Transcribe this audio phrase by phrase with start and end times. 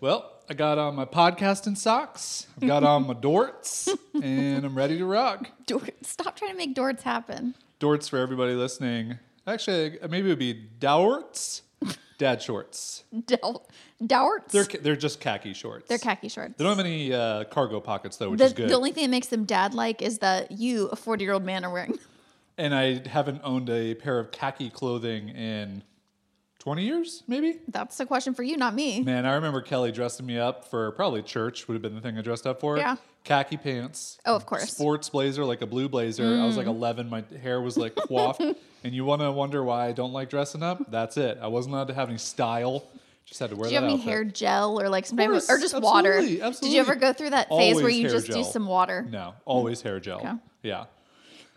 [0.00, 3.88] well, I got on my podcasting socks, I've got on my dorts,
[4.22, 5.50] and I'm ready to rock.
[6.02, 7.54] Stop trying to make Dorts happen.
[7.78, 9.18] Dorts for everybody listening.
[9.46, 11.62] Actually, maybe it would be Dowrts,
[12.18, 13.04] dad shorts.
[13.26, 13.62] Dow-
[14.02, 14.48] Dowarts?
[14.48, 15.88] They're they're just khaki shorts.
[15.88, 16.54] They're khaki shorts.
[16.56, 18.68] They don't have any uh, cargo pockets though, which the, is good.
[18.70, 21.44] the only thing that makes them dad like is that you, a 40 year old
[21.44, 21.92] man, are wearing.
[21.92, 22.00] them.
[22.58, 25.82] and I haven't owned a pair of khaki clothing in
[26.60, 27.58] 20 years, maybe.
[27.68, 29.02] That's a question for you, not me.
[29.02, 32.18] Man, I remember Kelly dressing me up for probably church would have been the thing
[32.18, 32.76] I dressed up for.
[32.76, 32.96] Yeah.
[33.24, 34.18] Khaki pants.
[34.26, 34.66] Oh, of course.
[34.66, 34.68] Mm.
[34.74, 36.24] Sports blazer, like a blue blazer.
[36.38, 37.08] I was like 11.
[37.08, 38.40] My hair was like coiffed.
[38.40, 40.90] and you want to wonder why I don't like dressing up?
[40.90, 41.38] That's it.
[41.40, 42.84] I wasn't allowed to have any style.
[43.24, 44.08] Just had to wear Did you have any outfit.
[44.08, 46.14] hair gel or like some course, or just water?
[46.14, 49.06] absolutely, Did you ever go through that phase where you just do some water?
[49.08, 50.18] No, always hair gel.
[50.18, 50.32] Okay.
[50.62, 50.84] Yeah.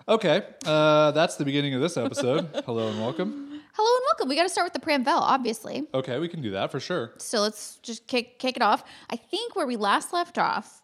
[0.08, 2.50] Okay, uh, that's the beginning of this episode.
[2.66, 3.53] Hello and welcome.
[3.76, 4.30] Hello and welcome.
[4.30, 5.88] We got to start with the Pramvel, obviously.
[5.94, 7.14] Okay, we can do that for sure.
[7.18, 8.84] So let's just kick kick it off.
[9.10, 10.82] I think where we last left off,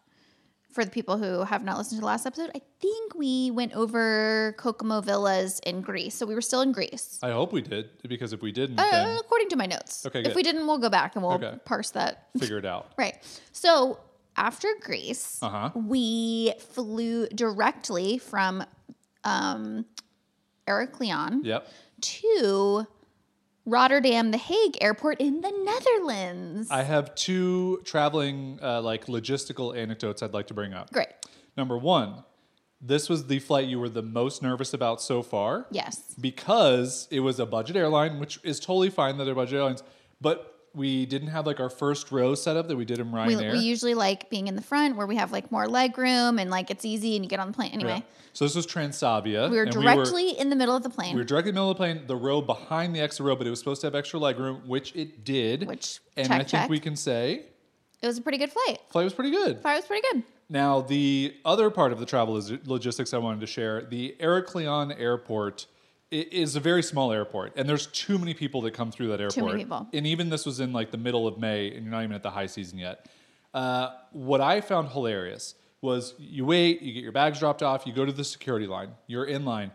[0.72, 3.74] for the people who have not listened to the last episode, I think we went
[3.74, 6.14] over Kokomo Villas in Greece.
[6.14, 7.18] So we were still in Greece.
[7.22, 10.06] I hope we did because if we didn't, Uh, then according to my notes.
[10.06, 11.54] Okay, If we didn't, we'll go back and we'll Okay.
[11.64, 12.28] parse that.
[12.38, 12.86] figure it out.
[12.98, 13.16] Right.
[13.52, 13.98] So
[14.36, 15.70] after Greece, Uh-huh.
[15.74, 18.64] we flew directly from
[19.24, 19.84] um,
[20.70, 21.68] Heraklion Yep.
[22.00, 22.86] to
[23.66, 26.68] Rotterdam, The Hague Airport in the Netherlands.
[26.70, 30.92] I have two traveling uh, like logistical anecdotes I'd like to bring up.
[30.92, 31.08] Great.
[31.56, 32.24] Number one,
[32.80, 35.66] this was the flight you were the most nervous about so far.
[35.70, 36.14] Yes.
[36.18, 39.82] Because it was a budget airline, which is totally fine that they're budget airlines,
[40.20, 43.52] but we didn't have like our first row setup that we did in We, Ryanair.
[43.52, 46.50] we usually like being in the front where we have like more leg room and
[46.50, 47.72] like it's easy and you get on the plane.
[47.72, 48.02] Anyway, Yeah.
[48.32, 49.50] So this was Transavia.
[49.50, 51.14] we were directly in the middle of the plane.
[51.14, 53.34] We were directly in the middle of the plane, the row behind the extra row,
[53.34, 55.66] but it was supposed to have extra leg room, which it did.
[55.66, 56.70] Which, and check, I think check.
[56.70, 57.42] we can say
[58.00, 58.78] it was a pretty good flight.
[58.90, 59.60] flight was pretty good.
[59.60, 60.22] Flight was pretty good.
[60.48, 63.82] Now, the other part of the travel is logistics I wanted to share.
[63.82, 65.66] The Heraklion Airport
[66.12, 69.20] i- is a very small airport, and there's too many people that come through that
[69.20, 69.34] airport.
[69.34, 69.86] Too many people.
[69.92, 72.22] And even this was in like the middle of May, and you're not even at
[72.22, 73.06] the high season yet.
[73.54, 77.92] Uh, what I found hilarious was you wait, you get your bags dropped off, you
[77.92, 79.70] go to the security line, you're in line.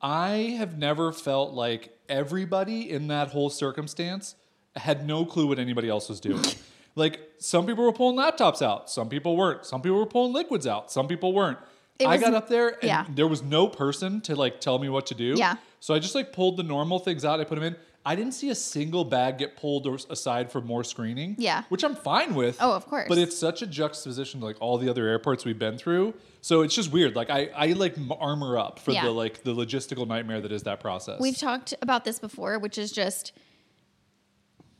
[0.00, 4.36] I have never felt like everybody in that whole circumstance
[4.76, 6.42] had no clue what anybody else was doing.
[6.94, 9.66] like some people were pulling laptops out, some people weren't.
[9.66, 11.58] Some people were pulling liquids out, some people weren't.
[12.00, 13.06] It I was- got up there and yeah.
[13.14, 15.34] there was no person to like tell me what to do.
[15.36, 15.56] Yeah.
[15.80, 17.76] So I just like pulled the normal things out, I put them in.
[18.04, 21.36] I didn't see a single bag get pulled aside for more screening.
[21.38, 21.64] Yeah.
[21.68, 22.56] Which I'm fine with.
[22.58, 23.06] Oh, of course.
[23.08, 26.14] But it's such a juxtaposition to like all the other airports we've been through.
[26.40, 27.14] So it's just weird.
[27.14, 29.04] Like I, I like armor up for Yeah.
[29.04, 31.20] the like the logistical nightmare that is that process.
[31.20, 33.32] We've talked about this before, which is just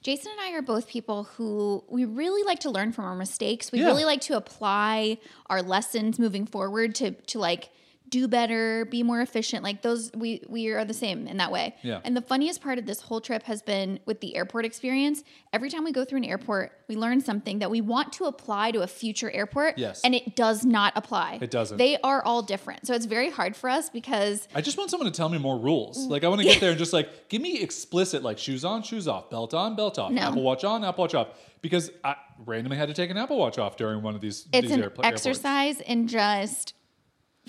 [0.02, 3.70] Jason and I are both people who we really like to learn from our mistakes.
[3.70, 3.86] We Yeah.
[3.86, 7.70] really like to apply our lessons moving forward to to like
[8.10, 9.62] do better, be more efficient.
[9.62, 11.75] Like those we we are the same in that way.
[11.82, 12.00] Yeah.
[12.04, 15.22] And the funniest part of this whole trip has been with the airport experience.
[15.53, 18.72] Every time we go through an airport, we learn something that we want to apply
[18.72, 19.78] to a future airport.
[19.78, 20.00] Yes.
[20.03, 21.38] And it does not apply.
[21.41, 21.78] It doesn't.
[21.78, 22.87] They are all different.
[22.87, 25.59] So it's very hard for us because I just want someone to tell me more
[25.59, 25.98] rules.
[26.06, 26.10] Mm.
[26.10, 28.82] Like I want to get there and just like give me explicit like shoes on,
[28.82, 30.22] shoes off, belt on, belt off, No.
[30.22, 31.28] Apple Watch on, Apple Watch off.
[31.62, 32.16] Because I
[32.47, 34.48] randomly had to take an Apple Watch off during one of these.
[34.53, 35.06] it's these an airports.
[35.06, 36.72] exercise in just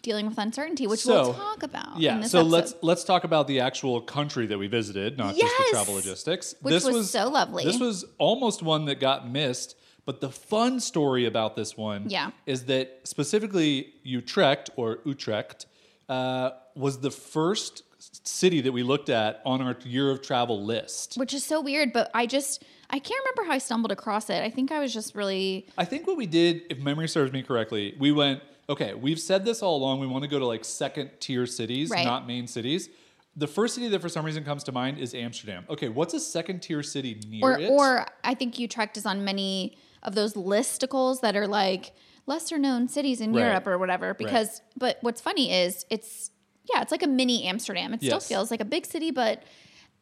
[0.01, 1.95] dealing with uncertainty, which So, we'll talk about.
[1.97, 5.17] in Yeah, this so episode, let's let's talk about the actual country that we visited,
[5.17, 6.55] not just the travel logistics.
[6.61, 7.63] Which was so lovely.
[7.63, 9.75] This was almost one that got missed,
[10.05, 12.31] but the fun story about this one Yeah.
[12.45, 15.65] is that specifically Utrecht or Utrecht
[16.09, 17.83] uh, was the first
[18.23, 21.15] city that we looked at on our year of travel list.
[21.17, 24.43] which is so weird, but I just I can't remember how I stumbled across it.
[24.43, 27.41] I think I was just really I think what we did, if memory serves me
[27.43, 29.99] correctly, we went, okay, we've said this all along.
[29.99, 32.05] We want to go to like second tier cities, Right.
[32.05, 32.89] not main cities.
[33.35, 35.65] The first city that for some reason comes to mind is Amsterdam.
[35.69, 37.69] Okay, what's a second tier city near or it?
[37.69, 41.93] or I think Utrecht is on many of those listicles that are like
[42.25, 43.45] lesser known cities in Right.
[43.45, 44.13] Europe or whatever.
[44.13, 46.31] Because but what's funny is it's
[46.73, 47.93] yeah, it's like a mini Amsterdam.
[47.93, 48.27] It still Yes.
[48.27, 49.43] feels like a big city, but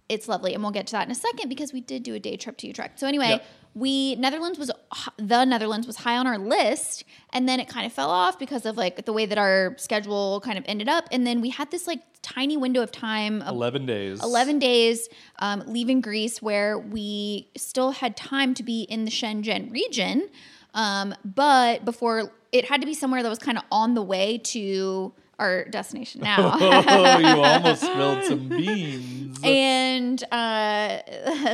[0.09, 2.19] it's lovely, and we'll get to that in a second because we did do a
[2.19, 2.99] day trip to Utrecht.
[2.99, 3.45] So anyway, Yep.
[3.75, 4.71] We Netherlands was
[5.17, 8.65] the Netherlands was high on our list, and then it kind of fell off because
[8.65, 11.71] of like the way that our schedule kind of ended up, and then we had
[11.71, 14.23] this like tiny window of time 11 days.
[14.23, 15.07] 11 days
[15.39, 20.29] um, leaving Greece where we still had time to be in the Schengen region.
[20.73, 24.37] Um, but before it had to be somewhere that was kind of on the way
[24.37, 26.51] to our destination now.
[26.59, 29.39] oh, you almost spilled some beans.
[29.43, 30.99] and uh,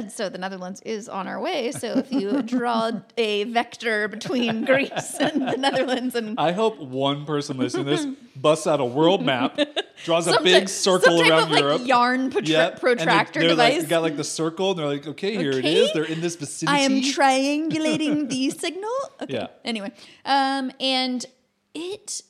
[0.10, 1.72] so the Netherlands is on our way.
[1.72, 7.26] So if you draw a vector between Greece and the Netherlands and I hope one
[7.26, 8.06] person listening to this
[8.36, 9.58] busts out a world map,
[10.04, 11.82] draws a big type- circle some type around of, like, Europe.
[11.86, 12.80] yarn protra- Yep.
[12.82, 13.90] Protractor they're like- device.
[13.90, 15.76] got like the circle, and they're like, okay, here it Okay.
[15.76, 15.94] is.
[15.94, 16.76] They're in this vicinity.
[16.78, 18.90] I am triangulating the signal.
[19.22, 19.34] Okay.
[19.36, 19.48] Yeah.
[19.64, 19.92] Anyway,
[20.26, 21.26] um, and
[21.74, 22.22] it,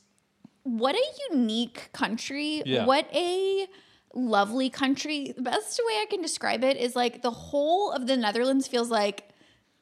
[0.65, 2.63] what a unique country.
[2.65, 2.85] Yeah.
[2.85, 3.67] What a
[4.13, 5.31] lovely country.
[5.35, 8.89] The best way I can describe it is like the whole of the Netherlands feels
[8.89, 9.29] like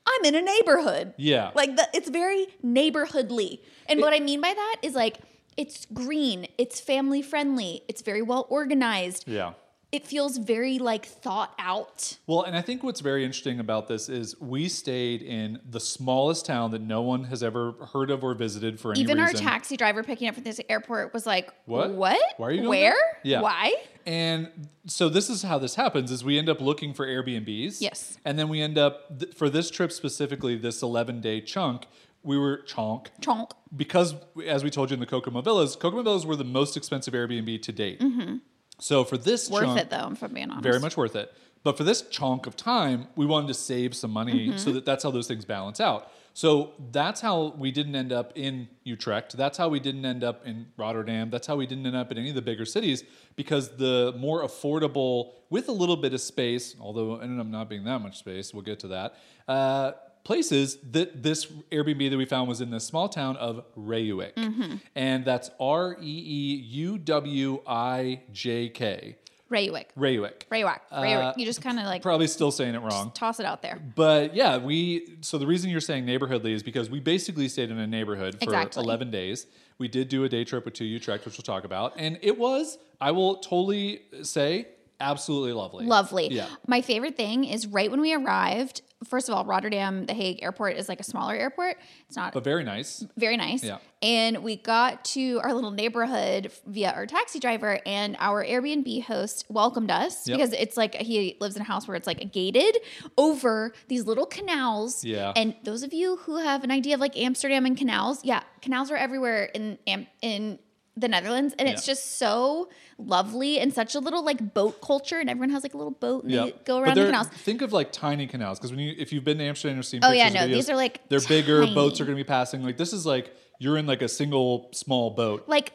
[0.06, 1.13] I'm in a neighborhood.
[1.18, 1.51] Yeah.
[1.56, 3.59] Like the, it's very neighborhoodly.
[3.88, 5.19] And what I mean by that is like
[5.56, 9.24] it's green, it's family friendly, it's very well organized.
[9.27, 9.53] yeah.
[9.94, 12.18] It feels very like thought out.
[12.25, 16.48] Well, and I think what's very interesting about this is we stayed in the smallest
[16.48, 19.19] town that no one has ever heard of or visited for any reason.
[19.19, 21.92] Even our taxi driver picking up from this airport was like, What?
[21.92, 22.19] What?
[22.38, 22.90] Why are you Where?
[22.90, 23.42] there?" Yeah.
[23.42, 23.75] Why?
[24.07, 27.80] And so this is how this happens: is we end up looking for Airbnbs.
[27.80, 28.18] Yes.
[28.25, 31.86] And then we end up th- for this trip specifically, this eleven day chunk.
[32.24, 33.07] We were chonk.
[33.22, 33.51] Chonk.
[33.75, 34.16] because,
[34.48, 37.62] as we told you in the Kokomo Villas, Kokomo Villas were the most expensive Airbnb
[37.62, 38.00] to date.
[38.00, 38.38] Mm-hmm.
[38.80, 39.50] So for this.
[39.50, 40.64] Worth chunk, it though, if I'm being honest.
[40.64, 41.34] very much worth it.
[41.64, 44.58] But for this chunk of time, we wanted to save some money Mm-hmm.
[44.58, 46.12] so that that's how those things balance out.
[46.36, 49.38] So that's how we didn't end up in Utrecht.
[49.38, 51.30] That's how we didn't end up in Rotterdam.
[51.30, 53.04] That's how we didn't end up in any of the bigger cities
[53.36, 57.70] because the more affordable, with a little bit of space, although it ended up not
[57.70, 59.16] being that much space, we'll get to that.
[59.48, 59.92] Uh,
[60.24, 64.75] places that this Airbnb that we found was in this small town of Reeuwijk, Mm-hmm.
[64.96, 69.18] and that's R E E U W I J K.
[69.52, 69.86] Raywick.
[69.96, 70.48] Reeuwijk.
[70.52, 70.80] Raywick.
[70.92, 73.12] Uh, You just kind of like Probably still saying it wrong.
[73.14, 73.80] toss it out there.
[73.96, 77.78] But yeah, we so the reason you're saying neighborhoodly is because we basically stayed in
[77.78, 78.81] a neighborhood for Exactly.
[78.84, 79.46] 11 days.
[79.78, 82.40] We did do a day trip with two Utrecht, which we'll talk about, and it
[82.40, 84.70] was I will totally say
[85.03, 85.85] absolutely lovely.
[85.85, 86.27] Lovely.
[86.31, 86.47] Yeah.
[86.67, 88.81] My favorite thing is right when we arrived.
[89.09, 91.75] First of all, Rotterdam, The Hague airport is like a smaller airport.
[92.07, 93.05] It's not But very nice.
[93.17, 93.61] very nice.
[93.61, 93.79] Yeah.
[94.01, 99.45] And we got to our little neighborhood via our taxi driver, and our Airbnb host
[99.50, 100.38] welcomed us Yep.
[100.38, 102.77] because it's like he lives in a house where it's like gated
[103.17, 105.03] over these little canals.
[105.03, 105.33] Yeah.
[105.35, 108.89] And those of you who have an idea of like Amsterdam and canals, yeah, canals
[108.89, 109.77] are everywhere in
[110.21, 110.59] in
[110.95, 112.69] the Netherlands, and it's just so
[113.00, 116.24] lovely and such a little like boat culture, and everyone has like a little boat
[116.24, 116.45] and Yeah.
[116.45, 117.28] they go around the canals.
[117.30, 120.01] Think of like tiny canals because when you if you've been to Amsterdam or seen
[120.04, 121.66] Oh, yeah, no, videos, these are, like, they're bigger.
[121.74, 122.63] Boats are going to be passing.
[122.63, 125.45] Like this is like you're in like a single small boat.
[125.48, 125.74] like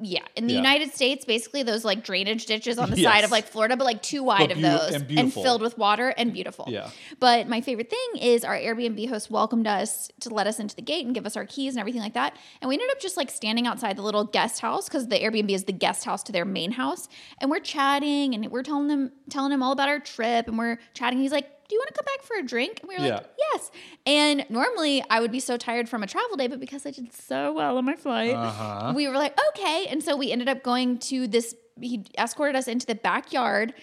[0.00, 0.58] yeah in the Yeah.
[0.58, 3.10] united states basically those like drainage ditches on the Yes.
[3.10, 5.42] side of like florida but like too wide of those and beautiful.
[5.42, 6.90] filled with water and beautiful Yeah.
[7.18, 10.82] but my favorite thing is our airbnb host welcomed us to let us into the
[10.82, 13.16] gate and give us our keys and everything like that and we ended up just
[13.16, 16.32] like standing outside the little guest house because the airbnb is the guest house to
[16.32, 17.08] their main house
[17.40, 20.78] and we're chatting and we're telling them telling him all about our trip and we're
[20.92, 22.80] chatting he's like do you want to come back for a drink?
[22.80, 23.14] And we were Yeah.
[23.16, 23.70] like, yes.
[24.06, 27.12] And normally I would be so tired from a travel day, but because I did
[27.12, 28.92] so well on my flight, Uh-huh.
[28.94, 29.86] we were like, okay.
[29.88, 33.74] And so we ended up going to this, he escorted us into the backyard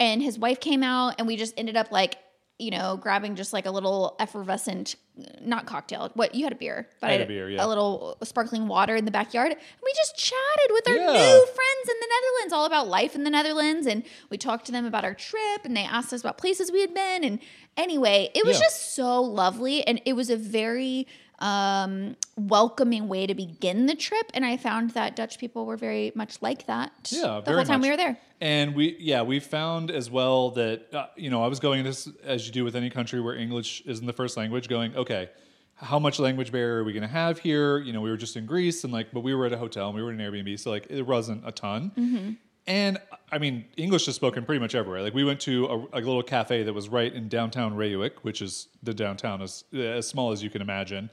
[0.00, 2.16] and his wife came out and we just ended up like,
[2.58, 4.96] you know, grabbing just like a little effervescent,
[5.40, 6.10] not cocktail.
[6.14, 7.64] What you had a beer, but I had a beer, yeah.
[7.64, 9.52] a little sparkling water in the backyard.
[9.52, 11.06] And we just chatted with our Yeah.
[11.12, 13.86] new friends in the Netherlands, all about life in the Netherlands.
[13.86, 16.80] And we talked to them about our trip and they asked us about places we
[16.80, 17.22] had been.
[17.22, 17.38] And
[17.76, 18.64] anyway, it was Yeah.
[18.64, 19.86] just so lovely.
[19.86, 21.06] And it was a very
[21.38, 24.30] um, welcoming way to begin the trip.
[24.34, 27.80] And I found that Dutch people were very much like that Yeah, the whole time
[27.80, 28.18] we were there.
[28.40, 32.08] And we, yeah, we found as well that, uh, you know, I was going this
[32.22, 35.30] as you do with any country where English isn't the first language, going, okay,
[35.74, 37.78] how much language barrier are we going to have here?
[37.78, 39.88] You know, we were just in Greece and like, but we were at a hotel
[39.88, 40.58] and we were in an Airbnb.
[40.58, 41.92] So like, it wasn't a ton.
[41.96, 42.30] Mm-hmm.
[42.68, 42.98] And
[43.32, 45.02] I mean, English is spoken pretty much everywhere.
[45.02, 48.42] Like we went to a, a little cafe that was right in downtown Reeuwijk, which
[48.42, 51.08] is the downtown as, as small as you can imagine.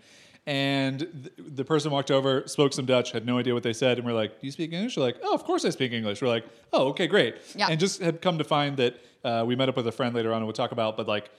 [0.45, 3.97] And th- the person walked over, spoke some Dutch, had no idea what they said,
[3.97, 6.21] and we're like, "Do you speak English?" They're like, "Oh, of course I speak English."
[6.21, 7.67] We're like, "Oh, okay, great." Yeah.
[7.71, 10.31] And just had come to find that uh, we met up with a friend later
[10.31, 11.31] on, and we'll talk about, but like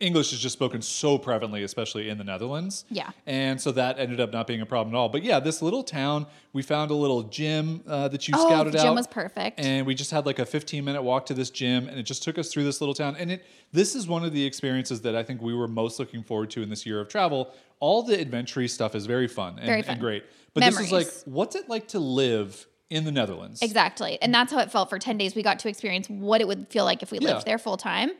[0.00, 2.84] English is just spoken so prevalently, especially in the Netherlands.
[2.88, 3.10] Yeah.
[3.26, 5.08] And so that ended up not being a problem at all.
[5.08, 8.72] But yeah, this little town, we found a little gym uh, that you Oh, scouted
[8.74, 8.94] the gym out.
[8.94, 9.58] was perfect.
[9.58, 12.22] And we just had like a 15 minute walk to this gym, and it just
[12.22, 13.16] took us through this little town.
[13.18, 16.22] And it this is one of the experiences that I think we were most looking
[16.22, 17.52] forward to in this year of travel.
[17.80, 19.92] All the adventure stuff is very fun and, Very fun.
[19.92, 20.24] and great.
[20.54, 23.62] But this is like, what's it like to live in the Netherlands?
[23.62, 24.18] Exactly.
[24.22, 25.34] And that's how it felt for 10 days.
[25.36, 27.34] We got to experience what it would feel like if we Yeah.
[27.34, 28.10] lived there full time.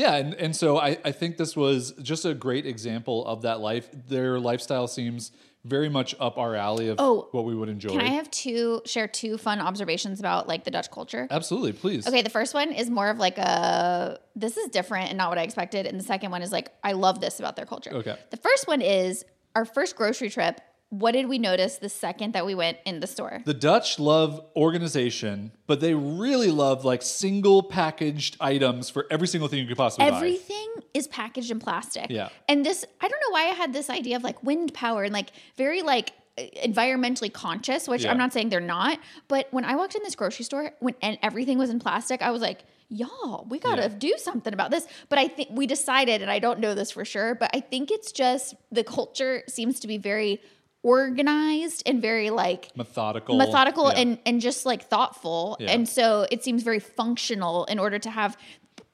[0.00, 3.60] Yeah, and, and so I, I think this was just a great example of that
[3.60, 3.86] life.
[4.08, 5.30] Their lifestyle seems
[5.64, 7.90] very much up our alley of Oh, what we would enjoy.
[7.90, 11.28] Can I have two, share two fun observations about like the Dutch culture?
[11.30, 12.08] Absolutely, please.
[12.08, 15.36] Okay, the first one is more of like a this is different and not what
[15.36, 15.84] I expected.
[15.84, 17.92] And the second one is like, I love this about their culture.
[17.92, 18.16] Okay.
[18.30, 20.62] The first one is our first grocery trip.
[20.90, 23.42] What did we notice the second that we went in the store?
[23.44, 29.48] The Dutch love organization, but they really love like single packaged items for every single
[29.48, 30.16] thing you could possibly buy.
[30.16, 32.06] Everything is packaged in plastic.
[32.10, 32.28] Yeah.
[32.48, 35.12] And this, I don't know why I had this idea of like wind power and
[35.12, 38.10] like very like environmentally conscious, which Yeah.
[38.10, 38.98] I'm not saying they're not.
[39.28, 42.30] But when I walked in this grocery store when and everything was in plastic, I
[42.32, 43.88] was like, y'all, we gotta Yeah.
[43.96, 44.88] do something about this.
[45.08, 47.92] But I think we decided, and I don't know this for sure, but I think
[47.92, 50.40] it's just the culture seems to be very
[50.82, 53.36] organized and very like Methodical.
[53.36, 53.98] methodical Yeah.
[54.00, 55.70] and and just like thoughtful Yeah.
[55.72, 58.36] and so it seems very functional in order to have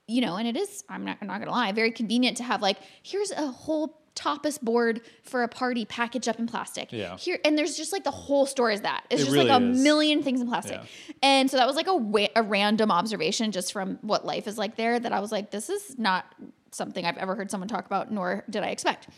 [0.08, 2.62] you know and it is i'm not, I'm not gonna lie very convenient to have
[2.62, 7.16] like here's a whole tapas board for a party packaged up in plastic Yeah.
[7.18, 9.62] here and there's just like the whole store is that it's It just like a
[9.62, 9.82] is.
[9.82, 11.14] million things in plastic Yeah.
[11.22, 14.56] and so that was like a, wa- a random observation just from what life is
[14.58, 16.24] like there that i was like this is not
[16.72, 19.08] something i've ever heard someone talk about nor did i expect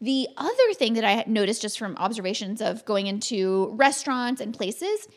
[0.00, 5.08] the other thing that i noticed just from observations of going into restaurants and places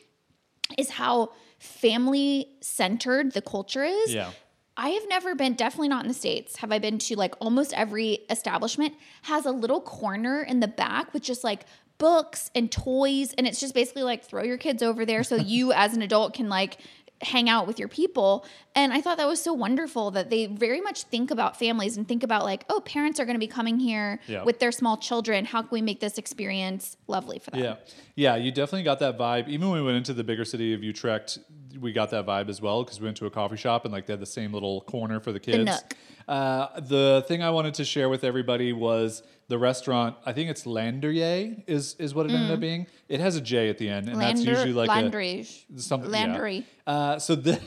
[0.78, 4.14] is how family centered the culture is.
[4.14, 4.32] Yeah.
[4.78, 7.72] I have never been, definitely not in the States, have I been to like almost
[7.74, 11.66] every establishment has a little corner in the back with just like
[12.00, 13.34] books and toys.
[13.38, 16.34] And it's just basically like throw your kids over there so you as an adult
[16.34, 16.78] can like
[17.22, 18.46] hang out with your people.
[18.76, 22.08] And I thought that was so wonderful that they very much think about families and
[22.08, 24.44] think about like, oh, parents are going to be coming here Yeah.
[24.44, 25.46] with their small children.
[25.46, 27.60] How can we make this experience lovely for them?
[27.62, 27.76] Yeah.
[28.16, 29.48] Yeah, you definitely got that vibe.
[29.48, 31.40] Even when we went into the bigger city of Utrecht,
[31.80, 34.06] we got that vibe as well because we went to a coffee shop and like
[34.06, 35.66] they had the same little corner for the kids.
[35.66, 35.96] nook.
[36.32, 40.16] Uh, the thing I wanted to share with everybody was the restaurant.
[40.26, 42.88] I think it's Landerje is is what it ended up being.
[43.10, 44.46] It has a J at the end, and that's Mm.
[44.48, 45.46] Usually like a Landry.
[45.76, 46.10] something.
[46.10, 46.18] yeah.
[46.20, 46.66] Landry.
[46.88, 47.60] Uh, so the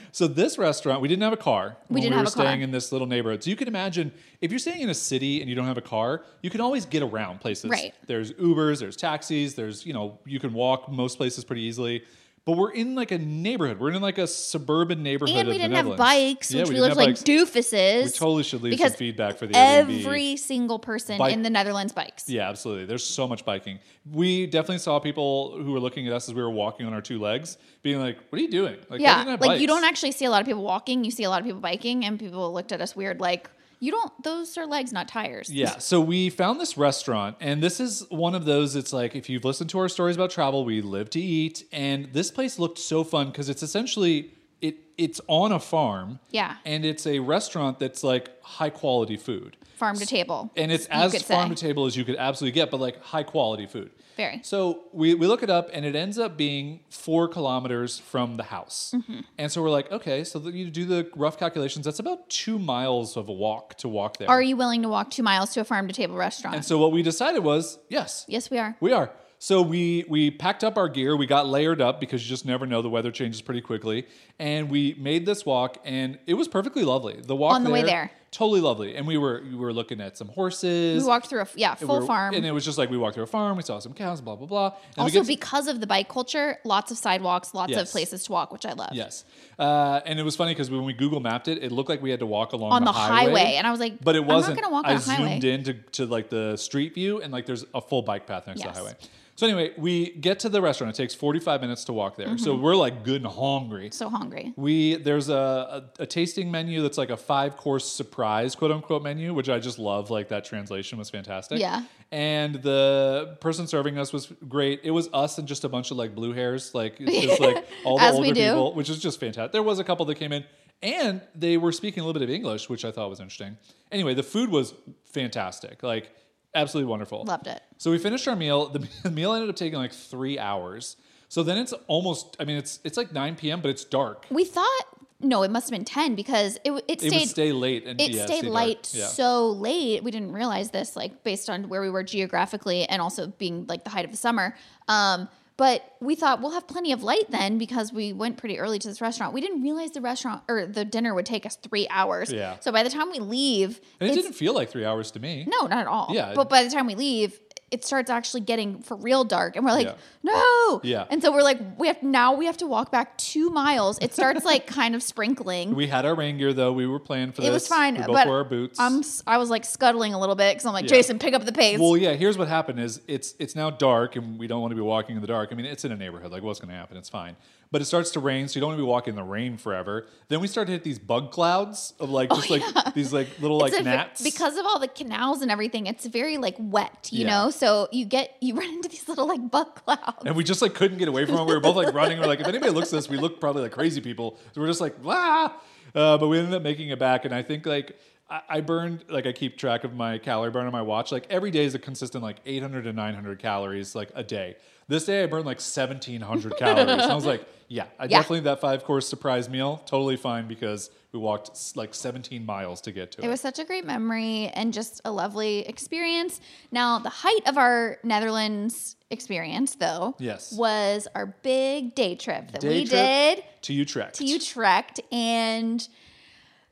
[0.12, 1.76] so this restaurant, we didn't have a car.
[1.88, 2.46] when didn't we have were a car.
[2.46, 3.44] staying in this little neighborhood.
[3.44, 5.82] So you can imagine if you're staying in a city and you don't have a
[5.82, 7.70] car, you can always get around places.
[7.70, 7.92] Right.
[8.06, 12.02] There's Ubers, there's taxis, there's you know you can walk most places pretty easily.
[12.46, 13.78] But we're in like a neighborhood.
[13.78, 15.36] We're in like a suburban neighborhood.
[15.36, 17.22] And we of didn't have bikes, Yeah, which we, didn't looked like bikes.
[17.22, 18.04] doofuses.
[18.04, 20.04] We totally should leave some feedback for the Airbnb.
[20.04, 22.28] every single person Bike- in the Netherlands bikes.
[22.30, 22.86] Yeah, absolutely.
[22.86, 23.78] There's so much biking.
[24.10, 27.02] We definitely saw people who were looking at us as we were walking on our
[27.02, 28.76] two legs, being like, "What are you doing?
[28.88, 30.62] Like, why Yeah, didn't I have like you don't actually see a lot of people
[30.62, 31.04] walking.
[31.04, 33.90] You see a lot of people biking, and people looked at us weird, like you
[33.90, 34.22] don't.
[34.22, 35.50] Those are legs, not tires.
[35.50, 38.76] Yeah, so we found this restaurant, and this is one of those.
[38.76, 42.12] It's like if you've listened to our stories about travel, we live to eat, and
[42.12, 46.20] this place looked so fun because it's essentially it it's on a farm.
[46.30, 46.56] Yeah.
[46.66, 51.22] and it's a restaurant that's like high quality food, farm to table, and it's as
[51.22, 51.54] farm say.
[51.54, 53.90] to table as you could absolutely get, but like high quality food.
[54.20, 54.40] Very.
[54.42, 58.42] So we, we look it up, and it ends up being four kilometers from the
[58.42, 58.92] house.
[58.94, 59.20] Mm-hmm.
[59.38, 61.86] And so we're like, okay, so you do the rough calculations.
[61.86, 64.28] That's about two miles of a walk to walk there.
[64.28, 66.54] Are you willing to walk two miles to a farm to table restaurant?
[66.54, 68.76] And so what we decided was, yes, yes, we are.
[68.80, 69.10] we are.
[69.38, 71.16] So we we packed up our gear.
[71.16, 72.82] We got layered up because you just never know.
[72.82, 74.06] The weather changes pretty quickly,
[74.38, 77.18] and we made this walk, and it was perfectly lovely.
[77.22, 78.10] The walk On the way there.
[78.32, 78.96] Totally lovely.
[78.96, 81.02] And we were we were looking at some horses.
[81.02, 82.34] We walked through a yeah we full were- farm.
[82.34, 83.56] and it was just like we walked through a farm.
[83.56, 84.66] We saw some cows, blah blah blah.
[84.96, 88.32] And also, to- because of the bike culture, lots of sidewalks, lots of places to
[88.32, 88.90] walk, which I love.
[88.92, 89.24] Yes,
[89.58, 92.10] uh, and it was funny because when we Google mapped it, it looked like we
[92.10, 94.28] had to walk along On the, the highway, and I was like, but it I'm
[94.28, 94.60] not wasn't.
[94.60, 95.28] gonna walk I on a highway.
[95.40, 98.46] zoomed in to, to like the street view, and like there's a full bike path
[98.46, 98.94] next to the highway.
[99.40, 100.94] So anyway, we get to the restaurant.
[100.94, 102.36] It takes 45 minutes to walk there.
[102.36, 102.62] So Mm-hmm.
[102.62, 103.88] we're like good and hungry.
[103.90, 104.52] So hungry.
[104.54, 109.02] We there's a, a, a tasting menu that's like a five course surprise quote unquote
[109.02, 110.10] menu, which I just love.
[110.10, 111.58] Like that translation was fantastic.
[111.58, 111.84] Yeah.
[112.12, 114.80] And the person serving us was great.
[114.84, 117.96] It was us and just a bunch of like blue hairs, like just like all
[117.98, 119.52] the older people, which is just fantastic.
[119.52, 120.44] There was a couple that came in,
[120.82, 123.56] and they were speaking a little bit of English, which I thought was interesting.
[123.90, 124.74] Anyway, the food was
[125.06, 126.10] fantastic, like
[126.54, 127.24] absolutely wonderful.
[127.24, 127.62] Loved it.
[127.78, 128.68] So we finished our meal.
[129.02, 130.96] The meal ended up taking like three hours.
[131.28, 132.36] So then it's almost.
[132.40, 134.26] I mean, it's it's like 9 p.m., but it's dark.
[134.30, 134.84] We thought
[135.22, 138.00] no, it must have been ten because it it It would stayed stay late and
[138.00, 139.06] it yeah, stayed stay light Yeah.
[139.06, 140.02] so late.
[140.02, 143.84] We didn't realize this, like based on where we were geographically and also being like
[143.84, 144.56] the height of the summer.
[144.88, 145.28] Um,
[145.60, 148.88] but we thought we'll have plenty of light then because we went pretty early to
[148.88, 149.34] this restaurant.
[149.34, 152.32] We didn't realize the restaurant or the dinner would take us three hours.
[152.32, 152.56] Yeah.
[152.60, 155.46] So by the time we leave, and it didn't feel like three hours to me.
[155.46, 156.12] no, not at all.
[156.12, 156.32] Yeah.
[156.34, 157.38] But by the time we leave,
[157.70, 159.94] it starts actually getting for real dark, and we're like, Yeah.
[160.22, 160.80] no.
[160.82, 161.06] Yeah.
[161.10, 163.98] And so we're like, we have now we have to walk back two miles.
[164.02, 165.74] It starts like kind of sprinkling.
[165.74, 166.72] We had our rain gear though.
[166.72, 167.48] We were playing for this.
[167.48, 168.78] it was fine, We both but wore our boots.
[168.80, 170.96] I'm I was like scuttling a little bit because I'm like, Yeah.
[170.96, 171.78] Jason, pick up the pace.
[171.78, 172.14] Well, yeah.
[172.14, 175.16] Here's what happened: is it's it's now dark, and we don't want to be walking
[175.16, 175.50] in the dark.
[175.52, 176.32] I mean, it's in a neighborhood.
[176.32, 176.96] Like, what's going to happen?
[176.96, 177.36] It's fine.
[177.72, 179.56] But it starts to rain, so you don't want to be walking in the rain
[179.56, 180.08] forever.
[180.26, 182.62] Then we start to hit these bug clouds of like just like
[182.94, 184.22] these like little Oh, It's like ve- gnats.
[184.22, 185.86] because of all the canals and everything.
[185.86, 187.30] It's very like wet, you Yeah.
[187.44, 187.50] know.
[187.50, 190.24] So you get you run into these little like bug clouds.
[190.26, 191.44] and we just like couldn't get away from it.
[191.46, 192.18] We were both like running.
[192.18, 194.36] We're like, if anybody looks at us, we look probably like crazy people.
[194.52, 195.54] So we're just like, wow.
[195.94, 197.96] Uh, but we ended up making it back, and I think like
[198.28, 201.12] I, I burned like I keep track of my calorie burn on my watch.
[201.12, 204.56] Like every day is a consistent like 800 to 900 calories like a day.
[204.90, 206.88] This day I burned like 1700 calories.
[206.90, 210.90] And I was like, yeah, I definitely that five course surprise meal totally fine because
[211.12, 213.24] we walked like 17 miles to get to it.
[213.24, 216.40] It was such a great memory and just a lovely experience.
[216.72, 220.52] Now, the height of our Netherlands experience, though, Yes.
[220.52, 224.14] was our big day trip that Day we trip did to Utrecht.
[224.16, 224.98] to Utrecht.
[225.12, 225.86] And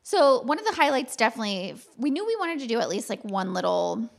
[0.02, 3.22] so, one of the highlights definitely, we knew we wanted to do at least like
[3.22, 4.10] one little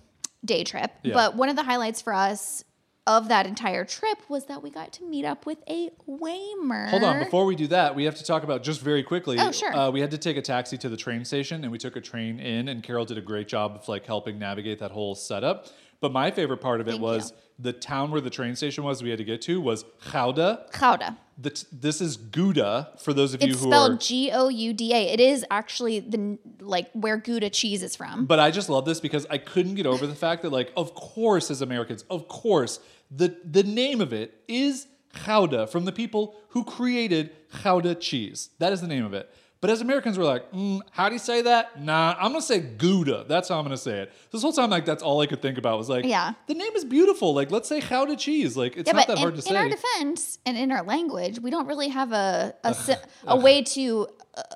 [0.45, 1.13] day trip, Yeah.
[1.15, 2.63] but one of the highlights for us
[3.09, 6.89] of that entire trip was that we got to meet up with a Waymer.
[6.89, 9.37] Hold on, before we do that, we have to talk about just very quickly.
[9.39, 9.75] Oh, sure.
[9.75, 12.01] Uh, we had to take a taxi to the train station, and we took a
[12.01, 15.69] train in, and Carol did a great job of like helping navigate that whole setup.
[16.01, 17.37] But my favorite part of it Thank was you.
[17.59, 19.03] the town where the train station was.
[19.03, 20.65] We had to get to was Gouda.
[20.71, 21.17] Gouda.
[21.37, 23.71] The t- this is Gouda for those of you It's who are.
[23.73, 25.09] spelled G O U D A.
[25.11, 28.25] It is actually the like where Gouda cheese is from.
[28.25, 30.95] But I just love this because I couldn't get over the fact that, like, of
[30.95, 32.79] course, as Americans, of course,
[33.11, 34.87] the the name of it is
[35.25, 37.31] Gouda from the people who created
[37.63, 38.49] Gouda cheese.
[38.59, 39.29] That is the name of it.
[39.61, 41.81] But as Americans, we're like, mm, how do you say that?
[41.81, 43.25] Nah, I'm gonna say Gouda.
[43.27, 44.13] That's how I'm gonna say it.
[44.31, 46.33] This whole time, like, that's all I could think about was like, Yeah.
[46.47, 47.33] the name is beautiful.
[47.33, 48.55] Like, let's say Gouda cheese.
[48.55, 49.49] Like, it's yeah, not that in, hard to in say.
[49.49, 52.75] In our defense and in our language, we don't really have a a,
[53.27, 54.07] a way to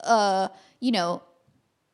[0.05, 0.47] uh
[0.79, 1.21] you know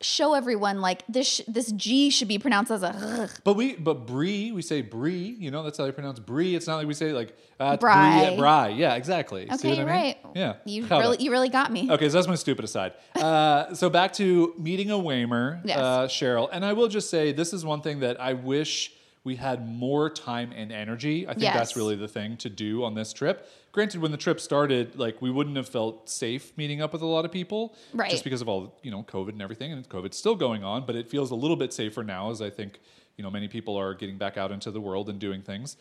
[0.01, 3.29] show everyone like this sh- this G should be pronounced as a.
[3.43, 5.35] But we, but brie, we say brie.
[5.39, 6.55] You know, that's how they pronounce brie.
[6.55, 8.35] It's not like we say like uh, Brie.
[8.38, 8.75] brie.
[8.75, 9.47] Yeah, exactly.
[9.47, 10.03] See Okay, what you're I mean?
[10.03, 10.17] right.
[10.35, 10.99] Yeah, You Gouda.
[10.99, 11.91] really you really got me.
[11.91, 12.93] Okay, so that's my stupid aside.
[13.15, 15.77] Uh, so back to meeting a Waymer, Yes.
[15.79, 19.36] uh, Cheryl, and I will just say this is one thing that I wish we
[19.36, 21.27] had more time and energy.
[21.27, 21.55] I think Yes.
[21.55, 23.47] that's really the thing to do on this trip.
[23.71, 27.05] Granted, when the trip started, like we wouldn't have felt safe meeting up with a
[27.05, 28.10] lot of people, Right.
[28.10, 30.95] Just because of all you know, COVID and everything, and COVID's still going on, but
[30.95, 32.79] it feels a little bit safer now, as I think
[33.17, 35.75] you know many people are getting back out into the world and doing things.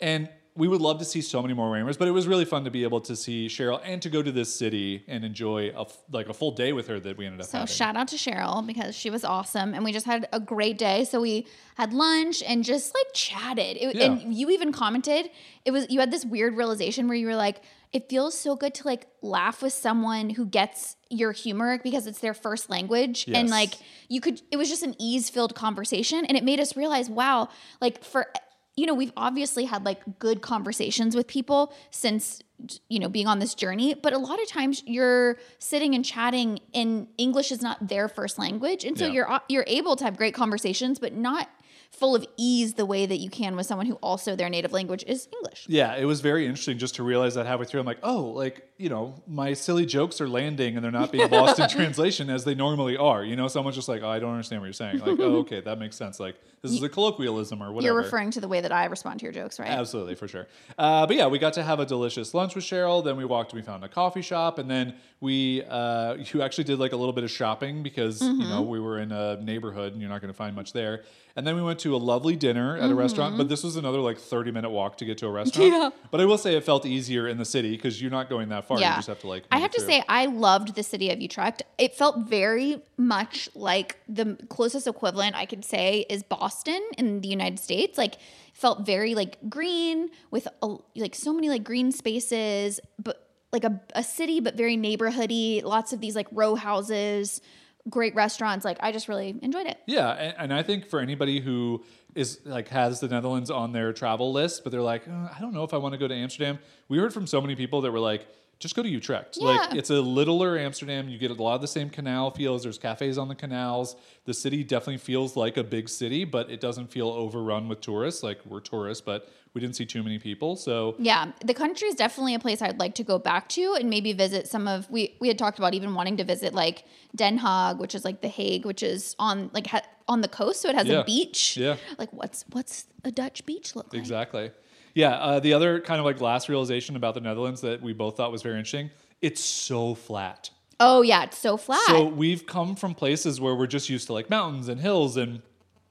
[0.00, 2.64] And we would love to see so many more Waymers, but it was really fun
[2.64, 5.82] to be able to see Cheryl and to go to this city and enjoy a
[5.82, 7.72] f- like a full day with her that we ended up So having.
[7.74, 11.04] shout out to Cheryl because she was awesome and we just had a great day.
[11.04, 13.78] So we had lunch and just like chatted.
[13.80, 14.12] It, Yeah.
[14.12, 15.30] And you even commented.
[15.64, 17.62] It was you had this weird realization where you were like,
[17.94, 22.18] it feels so good to like laugh with someone who gets your humor because it's
[22.20, 23.74] their first language and like
[24.08, 27.48] you could it was just an ease filled conversation and it made us realize wow
[27.82, 28.26] like for
[28.76, 32.40] you know we've obviously had like good conversations with people since
[32.88, 36.58] you know being on this journey but a lot of times you're sitting and chatting
[36.72, 39.12] and english is not their first language and so Yeah.
[39.12, 41.48] you're uh, you're able to have great conversations but not
[41.90, 45.04] full of ease the way that you can with someone who also their native language
[45.06, 47.80] is english Yeah, it was very interesting just to realize that halfway through.
[47.80, 51.30] I'm like, oh, like, you know, my silly jokes are landing and they're not being
[51.30, 53.24] lost in translation as they normally are.
[53.24, 54.98] You know, someone's just like, oh, I don't understand what you're saying.
[54.98, 56.18] Like, oh, okay, that makes sense.
[56.18, 57.92] Like, this is a colloquialism or whatever.
[57.94, 60.46] you're referring to the way that i respond to your jokes right Absolutely, for sure.
[60.78, 63.04] Uh, but yeah, we got to have a delicious lunch with Cheryl.
[63.04, 66.78] Then we walked, we found a coffee shop, and then we uh, you actually did
[66.78, 70.00] like a little bit of shopping because you know we were in a neighborhood and
[70.00, 71.02] you're not going to find much there.
[71.34, 74.00] And then we went to a lovely dinner at a restaurant, but this was another
[74.00, 75.72] like 30 minute walk to get to a restaurant.
[75.72, 75.90] Yeah.
[76.10, 78.66] But I will say it felt easier in the city because you're not going that
[78.66, 78.71] far.
[78.80, 79.44] You just have to like.
[79.50, 79.88] I have to through.
[79.88, 81.62] say, I loved the city of Utrecht.
[81.78, 87.28] It felt very much like the closest equivalent I could say is Boston in the
[87.28, 87.98] United States.
[87.98, 88.16] Like,
[88.52, 93.80] felt very like green with a, like so many like green spaces, but like a,
[93.94, 95.62] a city, but very neighborhoody.
[95.62, 97.40] Lots of these like row houses,
[97.88, 98.64] great restaurants.
[98.64, 99.78] Like, I just really enjoyed it.
[99.86, 103.92] Yeah, and, and I think for anybody who is like has the Netherlands on their
[103.92, 106.14] travel list, but they're like, "Uh, I don't know if I want to go to
[106.14, 106.58] Amsterdam.
[106.88, 108.26] We heard from so many people that were like,
[108.62, 109.38] just go to Utrecht.
[109.40, 111.08] Like it's a littler Amsterdam.
[111.08, 112.62] You get a lot of the same canal feels.
[112.62, 113.96] There's cafes on the canals.
[114.24, 118.22] The city definitely feels like a big city, but it doesn't feel overrun with tourists.
[118.22, 120.54] Like we're tourists, but we didn't see too many people.
[120.56, 123.90] So Yeah, the country is definitely a place I'd like to go back to and
[123.90, 126.84] maybe visit some of we we had talked about even wanting to visit like
[127.16, 130.60] Den Haag, which is like the Hague, which is on like ha- on the coast,
[130.62, 131.00] so it has Yeah.
[131.00, 131.56] a beach.
[131.56, 131.76] Yeah.
[131.98, 134.00] Like what's what's a Dutch beach look like?
[134.00, 134.52] Exactly.
[134.94, 135.12] Yeah.
[135.14, 138.30] Uh, the other kind of like last realization about the Netherlands that we both thought
[138.32, 138.90] was very interesting.
[139.20, 140.50] It's so flat.
[140.80, 141.80] Oh yeah, it's so flat.
[141.86, 145.42] So we've come from places where we're just used to like mountains and hills and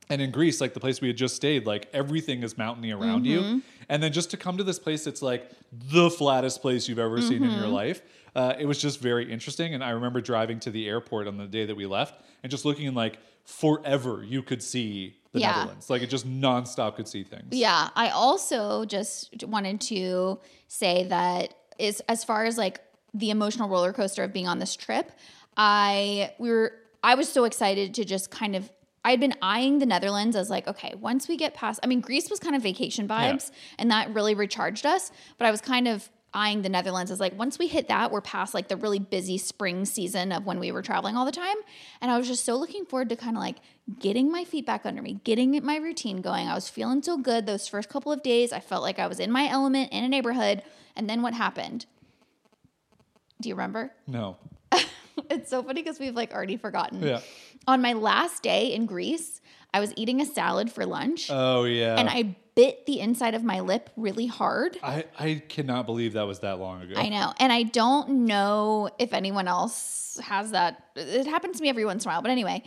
[0.09, 3.23] and in Greece, like the place we had just stayed, like everything is mountainy around
[3.23, 3.55] Mm-hmm.
[3.55, 3.61] you.
[3.87, 7.21] And then just to come to this place that's like the flattest place you've ever
[7.21, 7.71] seen in your Mm-hmm.
[7.71, 8.01] life,
[8.35, 9.73] uh, it was just very interesting.
[9.73, 12.65] And I remember driving to the airport on the day that we left and just
[12.65, 15.51] looking and like forever you could see the Yeah.
[15.51, 15.89] Netherlands.
[15.89, 17.47] Like it just nonstop could see things.
[17.51, 22.81] Yeah, I also just wanted to say that is as far as like
[23.13, 25.11] the emotional roller coaster of being on this trip,
[25.57, 28.71] I we were I was so excited to just kind of
[29.03, 32.01] I had been eyeing the Netherlands as like, okay, once we get past I mean
[32.01, 35.87] Greece was kind of vacation vibes and that really recharged us, but I was kind
[35.87, 38.99] of eyeing the Netherlands as like once we hit that, we're past like the really
[38.99, 41.55] busy spring season of when we were traveling all the time.
[41.99, 43.57] And I was just so looking forward to kind of like
[43.99, 46.47] getting my feet back under me, getting my routine going.
[46.47, 48.51] I was feeling so good those first couple of days.
[48.54, 50.63] I felt like I was in my element in a neighborhood.
[50.95, 51.86] And then what happened?
[53.41, 53.91] Do you remember?
[54.08, 54.38] No.
[55.30, 57.04] It's so funny because we've like already forgotten.
[57.04, 57.19] Yeah.
[57.67, 59.39] On my last day in Greece,
[59.73, 61.95] I was eating a salad for lunch Oh yeah.
[61.97, 64.77] and I bit the inside of my lip really hard.
[64.84, 66.95] I, I cannot believe that was that long ago.
[66.97, 67.34] I know.
[67.39, 70.84] And I don't know if anyone else has that.
[70.95, 72.21] It happens to me every once in a while.
[72.21, 72.63] But anyway,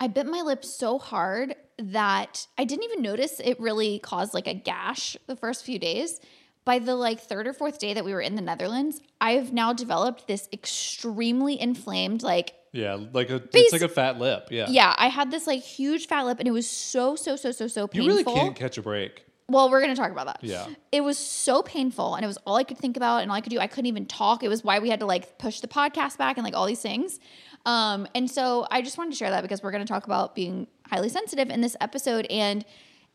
[0.00, 4.46] I bit my lip so hard that I didn't even notice it really caused like
[4.46, 6.20] a gash the first few days.
[6.64, 9.74] By the like third or fourth day that we were in the Netherlands, I've now
[9.74, 14.48] developed this extremely inflamed, like, Yeah, like a Bas- it's like a fat lip.
[14.50, 14.66] Yeah.
[14.70, 17.66] yeah, I had this like huge fat lip and it was so, so, so, so,
[17.66, 18.04] so painful.
[18.04, 19.26] You really can't catch a break.
[19.46, 20.38] Well, we're gonna talk about that.
[20.42, 20.66] Yeah.
[20.90, 23.42] It was so painful, and it was all I could think about, and all I
[23.42, 23.58] could do.
[23.58, 24.42] I couldn't even talk.
[24.42, 26.80] It was why we had to like push the podcast back and like all these
[26.80, 27.20] things.
[27.66, 30.66] Um, and so I just wanted to share that because we're gonna talk about being
[30.88, 32.64] highly sensitive in this episode, and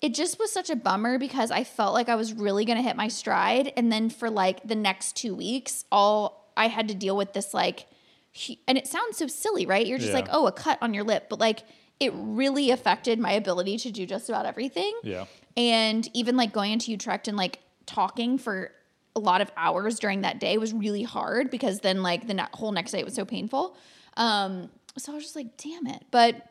[0.01, 2.95] it just was such a bummer because I felt like I was really gonna hit
[2.95, 7.15] my stride, and then for like the next two weeks, all I had to deal
[7.15, 7.85] with this like,
[8.67, 9.85] and it sounds so silly, right?
[9.85, 10.15] You're just Yeah.
[10.15, 11.63] like, oh, a cut on your lip, but like
[11.99, 14.93] it really affected my ability to do just about everything.
[15.03, 15.25] Yeah.
[15.57, 18.71] And even like going into Utrecht and like talking for
[19.15, 22.45] a lot of hours during that day was really hard because then like the ne-
[22.53, 23.75] whole next day was so painful.
[24.17, 26.06] Um, so I was just like, damn it.
[26.12, 26.48] But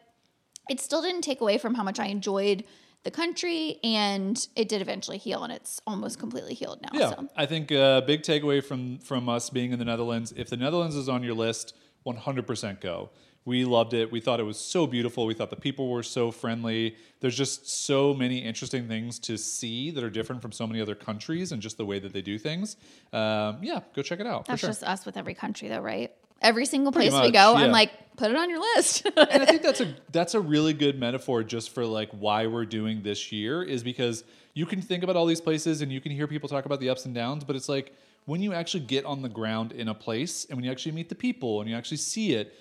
[0.69, 2.65] it still didn't take away from how much I enjoyed
[3.05, 6.91] the country and it did eventually heal and it's almost completely healed now.
[6.93, 10.51] Yeah, So I think a big takeaway from from us being in the Netherlands, if
[10.51, 11.75] the Netherlands is on your list,
[12.07, 13.11] 100% go.
[13.45, 14.13] We loved it.
[14.13, 15.25] We thought it was so beautiful.
[15.25, 16.97] We thought the people were so friendly.
[17.21, 20.95] There's just so many interesting things to see that are different from so many other
[20.95, 22.77] countries and just the way that they do things.
[23.11, 24.45] Um, yeah, go check it out.
[24.45, 24.71] that's for sure.
[24.71, 26.13] just us with every country though, right?
[26.41, 27.65] Every single place we go, yeah.
[27.65, 29.07] I'm like, put it on your list.
[29.17, 32.67] and I think that's a that's a really good metaphor just for like why we're
[32.67, 34.25] doing this year is because
[34.55, 36.91] you can think about all these places and you can hear people talk about the
[36.91, 37.95] ups and downs, but it's like
[38.27, 41.09] when you actually get on the ground in a place and when you actually meet
[41.09, 42.55] the people and you actually see it,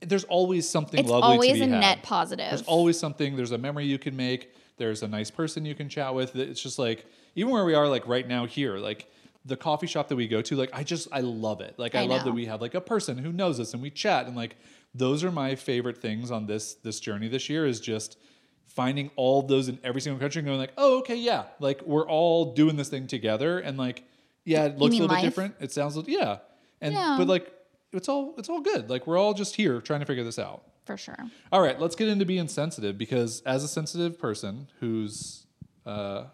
[0.00, 1.80] there's always something it's lovely to always be a had.
[1.80, 2.50] net positive.
[2.50, 3.34] There's always something.
[3.34, 4.54] There's a memory you can make.
[4.76, 6.36] There's a nice person you can chat with.
[6.36, 9.10] It's just like even where we are, like right now here, like
[9.48, 11.74] the coffee shop that we go to, like I just I love it.
[11.78, 13.90] Like I, I love that we have like a person who knows us and we
[13.90, 14.56] chat and like
[14.94, 18.18] those are my favorite things on this this journey this year is just
[18.66, 22.06] finding all those in every single country and going like, oh okay, yeah, like we're
[22.08, 24.04] all doing this thing together and like
[24.44, 25.54] yeah, it looks a little bit different.
[25.60, 26.38] It sounds yeah,
[26.80, 27.16] and Yeah.
[27.18, 27.52] but like
[27.92, 28.90] it's all it's all good.
[28.90, 30.62] Like we're all just here trying to figure this out.
[30.84, 31.16] for sure.
[31.52, 35.46] All right, let's get into being sensitive because as a sensitive person who's
[35.86, 36.24] uh,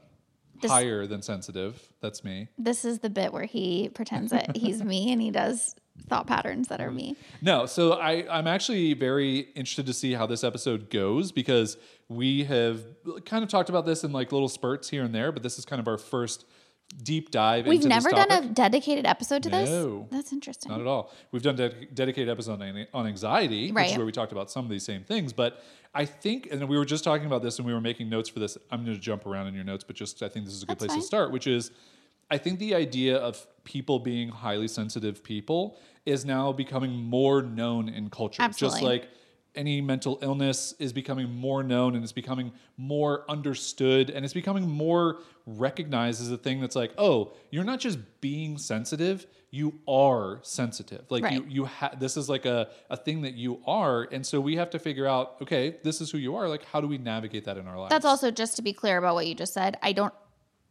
[0.65, 2.49] This- higher than sensitive, that's me.
[2.59, 5.75] This is the bit where he pretends that he's me and he does
[6.09, 7.17] thought patterns that are me.
[7.41, 11.77] No, so I, I'm actually very interested to see how this episode goes because
[12.09, 12.85] we have
[13.25, 15.65] kind of talked about this in like little spurts here and there, but this is
[15.65, 16.47] kind of our first
[17.03, 19.69] deep dive We've never this done a dedicated episode to this.
[19.69, 20.07] No.
[20.11, 20.71] That's interesting.
[20.71, 21.13] Not at all.
[21.33, 23.97] We've done a dedicated episode on, on anxiety, which is Right.
[23.97, 25.33] where we talked about some of these same things.
[25.33, 25.63] But
[25.95, 28.39] I think, and we were just talking about this and we were making notes for
[28.39, 28.57] this.
[28.71, 30.67] I'm going to jump around in your notes, but just I think this is a
[30.67, 31.01] good That's place fine.
[31.01, 31.71] to start, which is
[32.31, 37.89] I think the idea of people being highly sensitive people is now becoming more known
[37.89, 38.43] in culture.
[38.43, 38.77] Absolutely.
[38.81, 39.09] Just like
[39.55, 44.69] any mental illness is becoming more known and it's becoming more understood and it's becoming
[44.69, 50.41] more recognized as a thing that's like, oh, you're not just being sensitive, you are
[50.43, 51.05] sensitive.
[51.11, 54.09] Like you you ha- this is like a, a thing that you are.
[54.11, 56.49] And so we have to figure out, okay, this is who you are.
[56.49, 57.91] Like how do we navigate that in our lives?
[57.91, 59.79] That's also just to be clear about what you just said.
[59.83, 60.13] I don't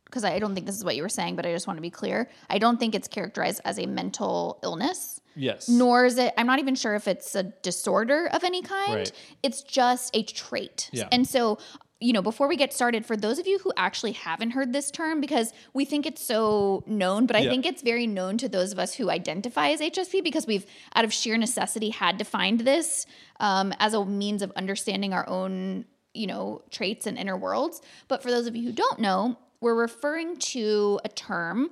[0.05, 1.81] because I don't think this is what you were saying, but I just want to
[1.81, 2.29] be clear.
[2.47, 5.19] I don't think it's characterized as a mental illness.
[5.35, 5.67] yes.
[5.67, 8.93] Nor is it, I'm not even sure if it's a disorder of any kind.
[8.93, 9.11] Right.
[9.41, 10.91] It's just a trait.
[10.93, 11.07] Yeah.
[11.11, 11.57] And so,
[12.03, 14.91] you know, before we get started, for those of you who actually haven't heard this
[14.91, 17.49] term, because we think it's so known, but I Yeah.
[17.49, 21.05] think it's very known to those of us who identify as HSP because we've, out
[21.05, 23.05] of sheer necessity, had to find this
[23.39, 27.81] um, as a means of understanding our own, you know, traits and inner worlds.
[28.09, 31.69] But for those of you who don't know, we're referring to a term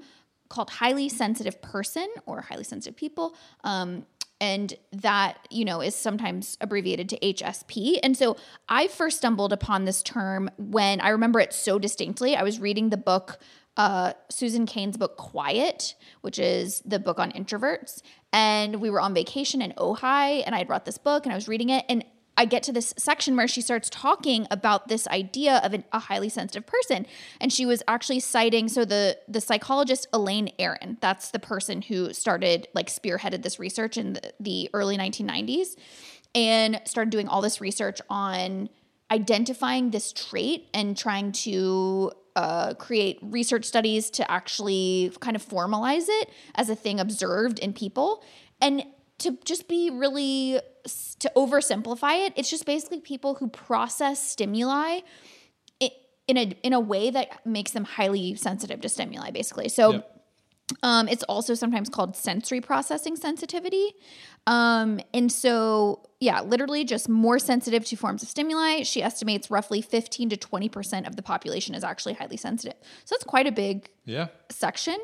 [0.48, 3.36] called highly sensitive person or highly sensitive people.
[3.66, 4.06] Um,
[4.42, 8.00] and that, you know, is sometimes abbreviated to HSP.
[8.02, 8.36] And so
[8.68, 12.36] I first stumbled upon this term when I remember it so distinctly.
[12.36, 13.38] I was reading the book,
[13.78, 18.02] uh, Susan Cain's book, Quiet, which is the book on introverts.
[18.34, 21.36] And we were on vacation in Ojai, and I had brought this book and I
[21.36, 21.86] was reading it.
[21.88, 22.04] And
[22.42, 26.00] I get to this section where she starts talking about this idea of an, a
[26.00, 27.06] highly sensitive person,
[27.40, 32.14] and she was actually citing so the the psychologist Elaine Aron, that's the person who
[32.14, 35.76] started like spearheaded this research in the, the early 1990s,
[36.34, 38.70] and started doing all this research on
[39.12, 46.06] identifying this trait and trying to uh, create research studies to actually kind of formalize
[46.08, 48.24] it as a thing observed in people.
[48.60, 48.84] And
[49.20, 50.60] to just be really
[51.20, 55.00] to oversimplify it it's just basically people who process stimuli
[56.28, 60.24] in a in a way that makes them highly sensitive to stimuli basically so Yep.
[60.84, 63.94] um, it's also sometimes called sensory processing sensitivity.
[64.48, 68.84] Um, and so, yeah, literally just more sensitive to forms of stimuli.
[68.84, 72.78] She estimates roughly 15 to 20% of the population is actually highly sensitive.
[73.04, 74.28] So that's quite a big Yeah.
[74.50, 74.98] section.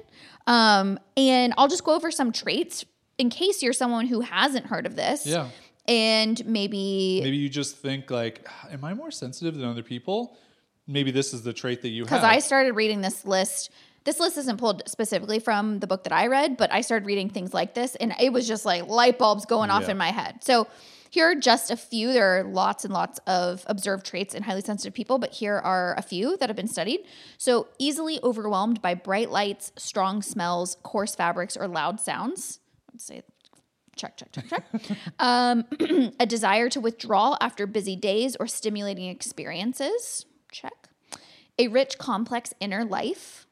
[0.48, 2.86] Um, and I'll just go over some traits
[3.18, 5.26] in case you're someone who hasn't heard of this.
[5.26, 5.50] Yeah.
[5.88, 10.38] And maybe Maybe you just think like, am I more sensitive than other people?
[10.86, 12.10] Maybe this is the trait that you have.
[12.10, 13.72] because I started reading this list.
[14.04, 17.30] This list isn't pulled specifically from the book that I read, but I started reading
[17.30, 19.92] things like this, and it was just like light bulbs going off Yeah.
[19.92, 20.44] in my head.
[20.46, 20.68] So
[21.10, 22.14] here are just a few.
[22.14, 25.94] There are lots and lots of observed traits in highly sensitive people, but here are
[25.98, 27.02] a few that have been studied.
[27.38, 32.60] So easily overwhelmed by bright lights, strong smells, coarse fabrics, or loud sounds.
[32.94, 33.24] Let's say
[33.98, 34.98] check, check, check, check.
[35.20, 35.66] um,
[36.20, 40.26] a desire to withdraw after busy days or stimulating experiences.
[40.52, 40.90] Check.
[41.60, 43.47] A rich, complex inner life.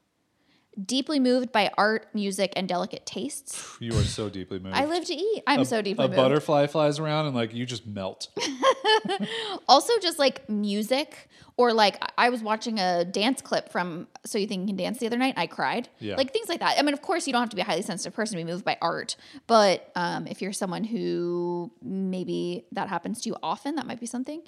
[0.84, 3.76] Deeply moved by art, music, and delicate tastes.
[3.80, 4.76] you are so deeply moved.
[4.76, 5.42] I live to eat.
[5.46, 6.16] I'm so deeply a moved.
[6.16, 8.28] butterfly flies around and like you just melt.
[9.68, 14.36] also, just like music, or like I- I was watching a dance clip from So
[14.38, 15.34] You Think You Can Dance the other night.
[15.36, 15.88] I cried.
[15.98, 16.16] Yeah.
[16.16, 16.78] Like things like that.
[16.78, 18.50] I mean, of course, you don't have to be a highly sensitive person to be
[18.50, 23.76] moved by art, but um, if you're someone who maybe that happens to you often,
[23.76, 24.42] that might be something.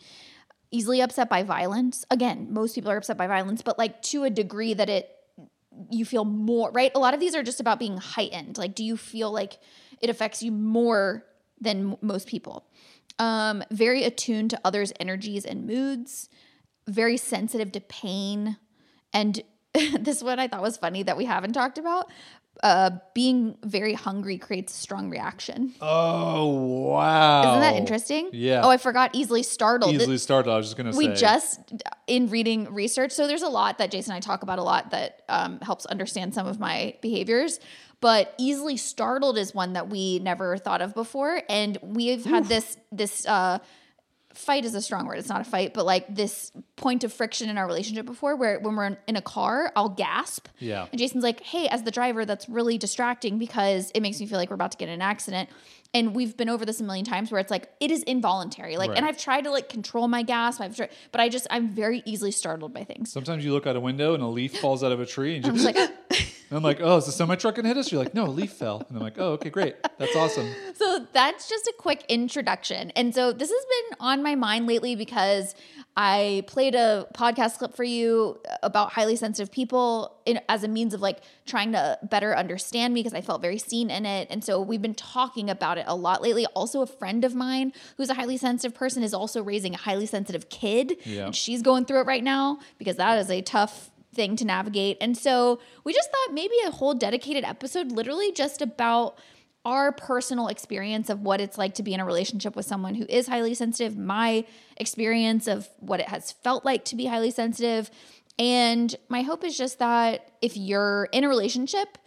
[0.71, 2.05] Easily upset by violence.
[2.11, 5.11] Again, most people are upset by violence, but like to a degree that it
[5.91, 6.93] you feel more right?
[6.95, 8.59] A lot of these are just about being heightened.
[8.59, 9.59] Like do you feel like
[10.01, 11.25] it affects you more
[11.61, 12.67] than m- most people?
[13.19, 16.29] Um very attuned to others energies and moods
[16.89, 18.57] very sensitive to pain
[19.13, 19.43] and
[20.01, 22.11] this one i thought was funny that we haven't talked about
[22.63, 26.47] uh being very hungry creates a strong reaction Oh
[26.93, 27.51] wow!
[27.51, 28.63] isn't that interesting Yeah.
[28.65, 30.55] oh i forgot easily startled Easily startled.
[30.55, 31.15] I was just gonna say we say.
[31.15, 31.73] just
[32.07, 34.91] in reading research so there's a lot that jason and i talk about a lot
[34.91, 37.61] that um, helps understand some of my behaviors
[38.01, 42.77] but easily startled is one that we never thought of before and we've had this
[42.93, 43.59] this uh,
[44.35, 47.49] fight is a strong word it's not a fight but like this point of friction
[47.49, 50.87] in our relationship before where when we're in, a car i'll gasp Yeah.
[50.93, 54.39] and jason's like hey as the driver that's really distracting because it makes me feel
[54.39, 55.49] like we're about to get in an accident
[55.95, 58.91] and we've been over this a million times where it's like it is involuntary like
[58.97, 62.03] and i've tried to like control my gasp i've tried but i just i'm very
[62.05, 64.93] easily startled by things Sometimes you look out a window and a leaf falls out
[64.93, 67.13] of a tree, and, you i'm just, just like and I'm like, "Oh, is the
[67.13, 69.33] semi truck gonna hit us?" You're like, "No, a leaf fell," and I'm like, "Oh,
[69.33, 70.49] okay, great, that's awesome."
[70.79, 72.93] So that's just a quick introduction.
[72.93, 75.57] And so this has been on my mind lately because
[75.97, 80.95] I played a podcast clip for you about highly sensitive people in, as a means
[80.95, 84.29] of like trying to better understand me because I felt very seen in it.
[84.31, 86.47] And so we've been talking about it a lot lately.
[86.55, 90.07] Also, a friend of mine who's a highly sensitive person is also raising a highly
[90.07, 90.97] sensitive kid.
[91.05, 91.27] Yeah.
[91.27, 94.99] And she's going through it right now because that is a tough thing to navigate.
[95.01, 99.19] And so we just thought maybe a whole dedicated episode, literally just about
[99.65, 103.05] our personal experience of what it's like to be in a relationship with someone who
[103.09, 104.45] is highly sensitive, my
[104.77, 107.91] experience of what it has felt like to be highly sensitive.
[108.39, 111.99] And my hope is just that if you're in a relationship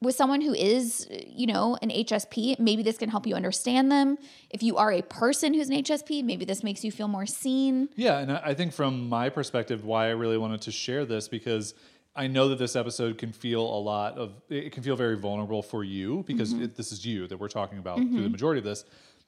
[0.00, 4.16] with someone who is, you know, an HSP, maybe this can help you understand them.
[4.48, 7.88] If you are a person who's an HSP, maybe this makes you feel more seen.
[7.96, 11.74] Yeah, and I think from my perspective, why I really wanted to share this because
[12.14, 15.62] I know that this episode can feel a lot of it can feel very vulnerable
[15.62, 16.64] for you because Mm-hmm.
[16.64, 18.84] it, this is you that we're talking about through the majority of this.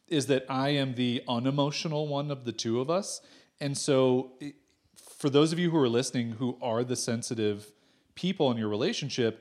[0.08, 3.20] Is that I am the unemotional one of the two of us,
[3.60, 4.32] and so
[5.20, 7.56] for those of you who are listening who are the sensitive
[8.14, 9.32] people in your relationship,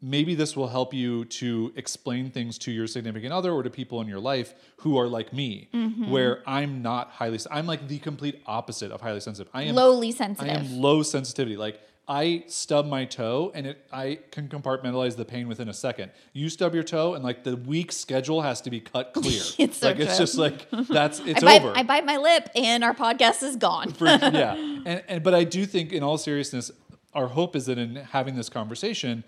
[0.00, 4.00] maybe this will help you to explain things to your significant other or to people
[4.02, 6.10] in your life who are like me, Mm-hmm.
[6.10, 9.50] where I'm not highly, I'm like the complete opposite of highly sensitive.
[9.54, 10.50] I am Lowly sensitive.
[10.52, 11.56] I am low sensitivity.
[11.56, 16.12] Like I stub my toe and it I can compartmentalize the pain within a second.
[16.32, 19.42] You stub your toe and like the week schedule has to be cut clear.
[19.58, 20.26] It's so like it's true.
[20.26, 21.72] just like that's it's I bite, over.
[21.76, 23.92] I bite my lip and our podcast is gone.
[23.92, 24.54] For- yeah.
[24.86, 26.70] And, and but I do think in all seriousness,
[27.12, 29.24] our hope is that in having this conversation,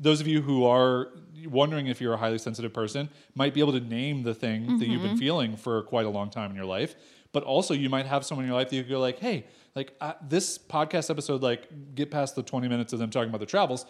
[0.00, 1.10] those of you who are
[1.46, 4.88] wondering if you're a highly sensitive person might be able to name the thing that
[4.88, 5.18] you've been mm-hmm.
[5.18, 6.96] feeling for quite a long time in your life.
[7.32, 9.94] But also, you might have someone in your life that you go like, "Hey, like
[10.00, 13.46] uh, this podcast episode, like get past the 20 minutes of them talking about their
[13.46, 13.86] travels."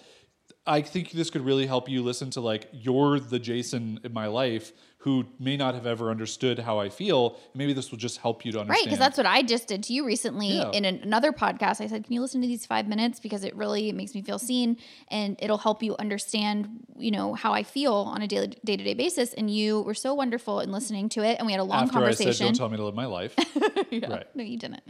[0.67, 4.27] I think this could really help you listen to like you're the Jason in my
[4.27, 7.39] life who may not have ever understood how I feel.
[7.55, 8.77] Maybe this will just help you to understand.
[8.79, 10.71] Right, because that's what I just did to you recently Yeah.
[10.73, 11.81] in an, another podcast.
[11.81, 14.39] I said, "Can you listen to these five minutes because it really makes me feel
[14.39, 14.77] seen,
[15.09, 16.69] and it'll help you understand,
[16.99, 19.95] you know, how I feel on a daily day to day basis." And you were
[19.95, 22.33] so wonderful in listening to it, and we had a long after I conversation.
[22.35, 23.35] said, "Don't tell me to live my life."
[23.91, 24.27] Right.
[24.37, 24.83] No, you didn't.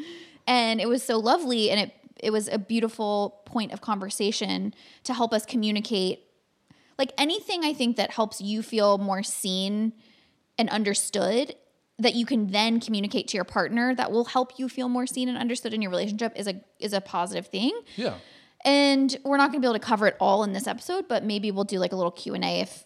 [0.46, 5.14] And it was so lovely, and it it was a beautiful point of conversation to
[5.14, 6.20] help us communicate.
[6.98, 9.92] Like anything, I think that helps you feel more seen
[10.58, 11.54] and understood
[11.98, 15.28] that you can then communicate to your partner that will help you feel more seen
[15.28, 17.78] and understood in your relationship is a is a positive thing.
[17.96, 18.14] Yeah.
[18.64, 21.24] And we're not going to be able to cover it all in this episode, but
[21.24, 22.84] maybe we'll do like a little Q and A if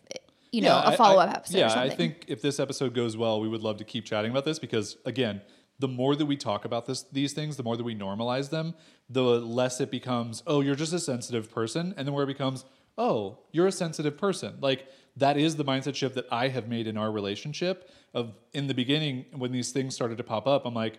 [0.52, 1.58] you know Yeah, a I- follow I- up episode.
[1.58, 1.90] Yeah, or something.
[1.90, 4.58] I think if this episode goes well, we would love to keep chatting about this
[4.60, 5.40] because again,
[5.78, 8.74] the more that we talk about this these things, the more that we normalize them,
[9.10, 12.64] the less it becomes, oh, you're just a sensitive person, and then where it becomes,
[12.96, 14.54] oh, you're a sensitive person.
[14.60, 17.90] Like that is the mindset shift that I have made in our relationship.
[18.14, 20.98] Of in the beginning, when these things started to pop up, I'm like,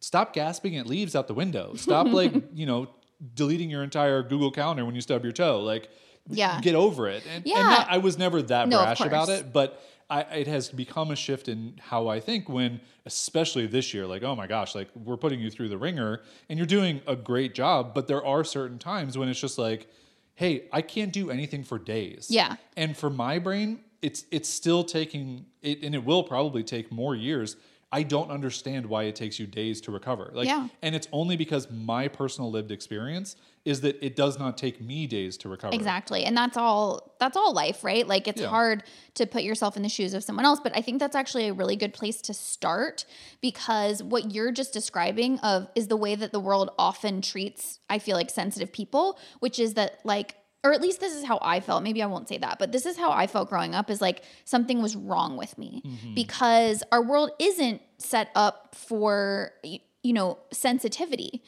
[0.00, 1.74] stop gasping at leaves out the window.
[1.74, 2.88] Stop like, you know,
[3.34, 5.60] deleting your entire Google Calendar when you stub your toe.
[5.60, 5.90] Like,
[6.28, 6.60] Yeah.
[6.60, 7.24] get over it.
[7.30, 7.60] And, Yeah.
[7.60, 11.10] and not, I was never that No, brash about it, but I, it has become
[11.10, 14.88] a shift in how I think when, especially this year, like, oh my gosh, like
[14.94, 18.44] we're putting you through the ringer and you're doing a great job, but there are
[18.44, 19.88] certain times when it's just like,
[20.34, 22.28] hey, I can't do anything for days.
[22.30, 22.56] Yeah.
[22.76, 27.16] And for my brain, it's it's still taking it, and it will probably take more
[27.16, 27.56] years.
[27.92, 30.30] I don't understand why it takes you days to recover.
[30.34, 30.68] Like, Yeah.
[30.82, 35.06] and it's only because my personal lived experience is that it does not take me
[35.06, 35.74] days to recover.
[35.74, 36.24] Exactly.
[36.24, 38.06] And that's all that's all life, right?
[38.06, 38.48] Like it's Yeah.
[38.48, 38.82] hard
[39.14, 41.52] to put yourself in the shoes of someone else, but I think that's actually a
[41.52, 43.04] really good place to start
[43.40, 47.98] because what you're just describing of is the way that the world often treats I
[47.98, 51.60] feel like sensitive people, which is that like or at least this is how I
[51.60, 51.82] felt.
[51.82, 54.22] Maybe I won't say that, but this is how I felt growing up is like
[54.44, 56.14] something was wrong with me mm-hmm.
[56.14, 61.42] because our world isn't set up for you know, sensitivity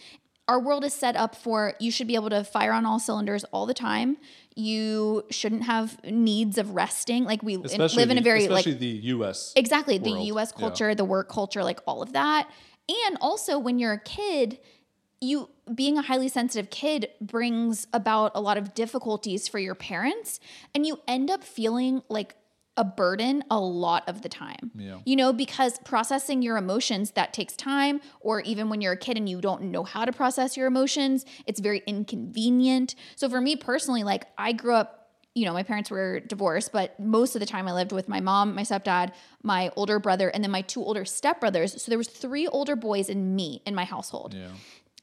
[0.49, 3.45] our world is set up for you should be able to fire on all cylinders
[3.45, 4.17] all the time.
[4.57, 7.25] You shouldn't have needs of resting.
[7.25, 9.53] Like we Especially live in a the- very like the U.S.
[9.55, 10.27] exactly the world.
[10.27, 10.61] US Yeah.
[10.61, 12.49] culture, the work culture, like all of that.
[13.07, 14.59] And also when you're a kid,
[15.21, 20.41] you being a highly sensitive kid brings about a lot of difficulties for your parents
[20.75, 22.35] and you end up feeling like
[22.79, 24.71] a burden a lot of the time.
[24.77, 24.99] Yeah.
[25.05, 29.17] You know, because processing your emotions that takes time or even when you're a kid
[29.17, 32.95] and you don't know how to process your emotions, it's very inconvenient.
[33.17, 34.99] So for me personally, like I grew up
[35.39, 38.19] you know, my parents were divorced, but most of the time I lived with my
[38.19, 41.79] mom, my stepdad, my older brother, and then my two older stepbrothers.
[41.79, 44.35] So there was three older boys and me in my household.
[44.35, 44.49] Yeah.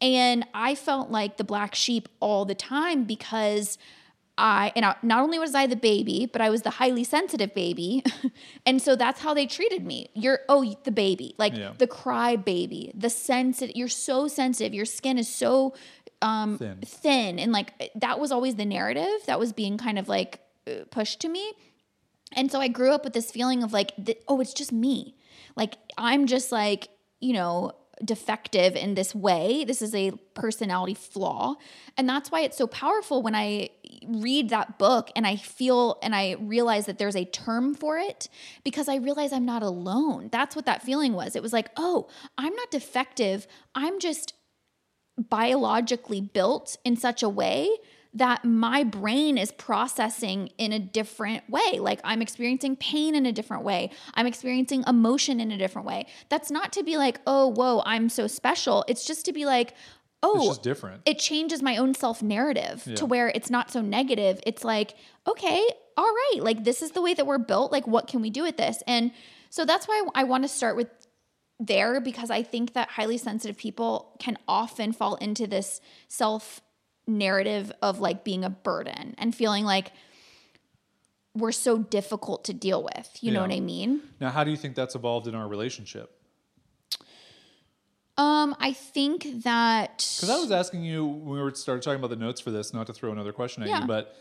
[0.02, 3.78] And I felt like the black sheep all the time because
[4.38, 7.54] I, and I, not only was I the baby, but I was the highly sensitive
[7.56, 8.04] baby.
[8.66, 10.10] and so that's how they treated me.
[10.14, 11.72] You're, oh, the baby, like Yeah.
[11.78, 14.74] the cry baby, the sensitive, you're so sensitive.
[14.74, 15.74] Your skin is so
[16.22, 16.80] um, Thin.
[16.86, 17.40] thin.
[17.40, 21.22] And like that was always the narrative that was being kind of like uh, pushed
[21.22, 21.54] to me.
[22.34, 25.16] And so I grew up with this feeling of like, th- oh, it's just me.
[25.56, 26.90] Like I'm just like,
[27.22, 27.72] you know,
[28.04, 29.64] defective in this way.
[29.64, 31.56] This is a personality flaw.
[31.98, 33.70] And that's why it's so powerful when I
[34.08, 38.28] read that book and I feel and I realize that there's a term for it
[38.64, 40.30] because I realize I'm not alone.
[40.32, 41.36] That's what that feeling was.
[41.36, 43.48] It was like, oh, I'm not defective.
[43.74, 44.34] I'm just
[45.18, 47.70] biologically built in such a way
[48.16, 51.80] that my brain is processing in a different way.
[51.80, 53.92] Like I'm experiencing pain in a different way.
[54.14, 56.08] I'm experiencing emotion in a different way.
[56.30, 58.86] That's not to be like, oh, whoa, I'm so special.
[58.88, 59.74] It's just to be like,
[60.24, 61.02] oh, It's just different.
[61.06, 62.96] it changes my own self narrative Yeah.
[62.96, 64.40] to where it's not so negative.
[64.48, 64.96] It's like,
[65.28, 65.62] okay,
[65.98, 67.72] all right, like this is the way that we're built.
[67.72, 68.82] Like, what can we do with this?
[68.88, 69.12] And
[69.50, 70.88] so that's why I want to start with
[71.60, 76.62] there because I think that highly sensitive people can often fall into this self
[77.08, 79.92] narrative of like being a burden and feeling like
[81.36, 83.10] we're so difficult to deal with.
[83.22, 84.02] You know what I mean?
[84.22, 86.12] Now, how do you think that's evolved in our relationship?
[88.18, 92.12] Um, I think that Because I was asking you when we were started talking about
[92.12, 93.82] the notes for this, not to throw another question at Yeah.
[93.82, 94.16] you, but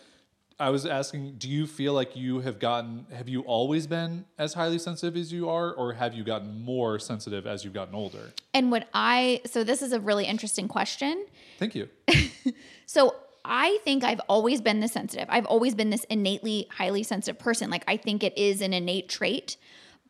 [0.58, 4.54] I was asking, do you feel like you have gotten, have you always been as
[4.54, 8.32] highly sensitive as you are, or have you gotten more sensitive as you've gotten older?
[8.52, 11.26] and what I so this is a really interesting question.
[11.58, 11.88] Thank you.
[12.86, 15.26] So I think I've always been this sensitive.
[15.28, 17.70] I've always been this innately highly sensitive person.
[17.70, 19.56] Like I think it is an innate trait.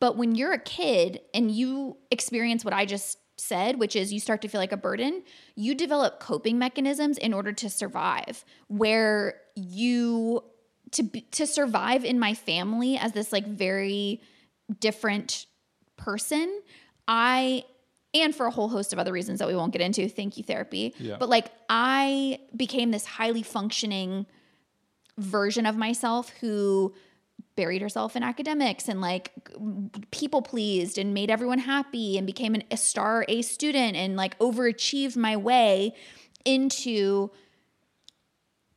[0.01, 4.21] But when you're a kid and you experience what I just said, which is you
[4.21, 5.23] start to feel like a burden,
[5.57, 10.43] you develop coping mechanisms in order to survive where you
[10.93, 14.21] to be, to survive in my family as this like very
[14.81, 15.47] different
[15.97, 16.61] person,
[17.09, 17.65] I
[18.13, 20.09] and for a whole host of other reasons that we won't get into.
[20.09, 20.95] Thank you, therapy.
[20.99, 21.17] Yeah.
[21.19, 24.27] But like I became this highly functioning
[25.19, 26.95] version of myself who
[27.57, 29.33] buried herself in academics and like
[30.11, 34.39] people pleased and made everyone happy and became an, a star A student and like
[34.39, 35.95] overachieved my way
[36.45, 37.31] into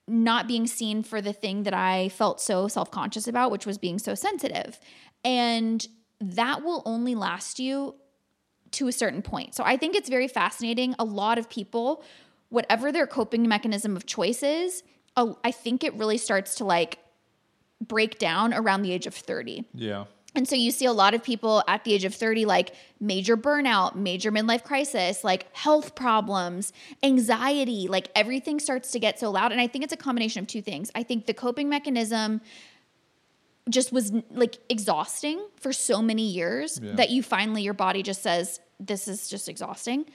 [0.07, 3.77] not being seen for the thing that I felt so self conscious about, which was
[3.77, 4.79] being so sensitive.
[5.23, 5.85] And
[6.19, 7.95] that will only last you
[8.71, 9.55] to a certain point.
[9.55, 10.95] So I think it's very fascinating.
[10.99, 12.03] A lot of people,
[12.49, 14.83] whatever their coping mechanism of choice is,
[15.15, 16.99] I think it really starts to like
[17.81, 19.65] break down around the age of 30.
[19.73, 20.05] Yeah.
[20.35, 23.35] And so you see a lot of people at the age of 30, like major
[23.35, 29.51] burnout, major midlife crisis, like health problems, anxiety, like everything starts to get so loud.
[29.51, 30.91] And I think it's a combination of two things.
[30.93, 32.41] I think the coping mechanism
[33.69, 36.93] just was like exhausting for so many years Yeah.
[36.95, 40.05] that you finally, your body just says, this is just exhausting.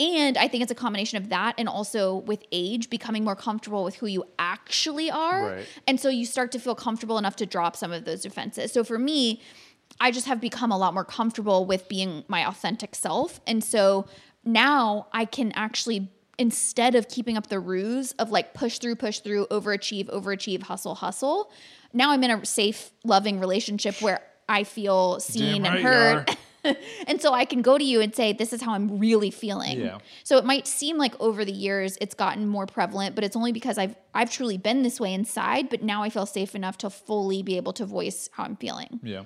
[0.00, 3.82] And I think it's a combination of that and also with age, becoming more comfortable
[3.82, 5.48] with who you actually are.
[5.48, 5.66] Right.
[5.88, 8.72] And so you start to feel comfortable enough to drop some of those defenses.
[8.72, 9.42] So for me,
[10.00, 13.40] I just have become a lot more comfortable with being my authentic self.
[13.46, 14.06] And so
[14.44, 19.18] now I can actually, instead of keeping up the ruse of like push through, push
[19.18, 21.50] through, overachieve, overachieve, hustle, hustle,
[21.92, 26.36] now I'm in a safe, loving relationship where I feel seen Damn and heard.
[27.06, 29.80] and so I can go to you and say, This is how I'm really feeling.
[29.80, 29.98] Yeah.
[30.24, 33.52] So it might seem like over the years it's gotten more prevalent, but it's only
[33.52, 36.90] because I've I've truly been this way inside, but now I feel safe enough to
[36.90, 39.00] fully be able to voice how I'm feeling.
[39.02, 39.24] Yeah.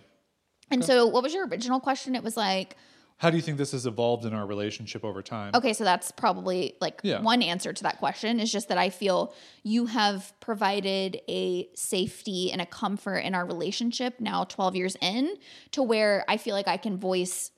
[0.70, 2.16] And so what was your original question?
[2.16, 2.76] It was like,
[3.22, 5.52] How do you think this has evolved in our relationship over time?
[5.54, 7.20] okay, so that's probably like Yeah.
[7.20, 12.50] one answer to that question is just that I feel you have provided a safety
[12.50, 15.36] and a comfort in our relationship now 12 years in
[15.70, 17.52] to where I feel like I can voice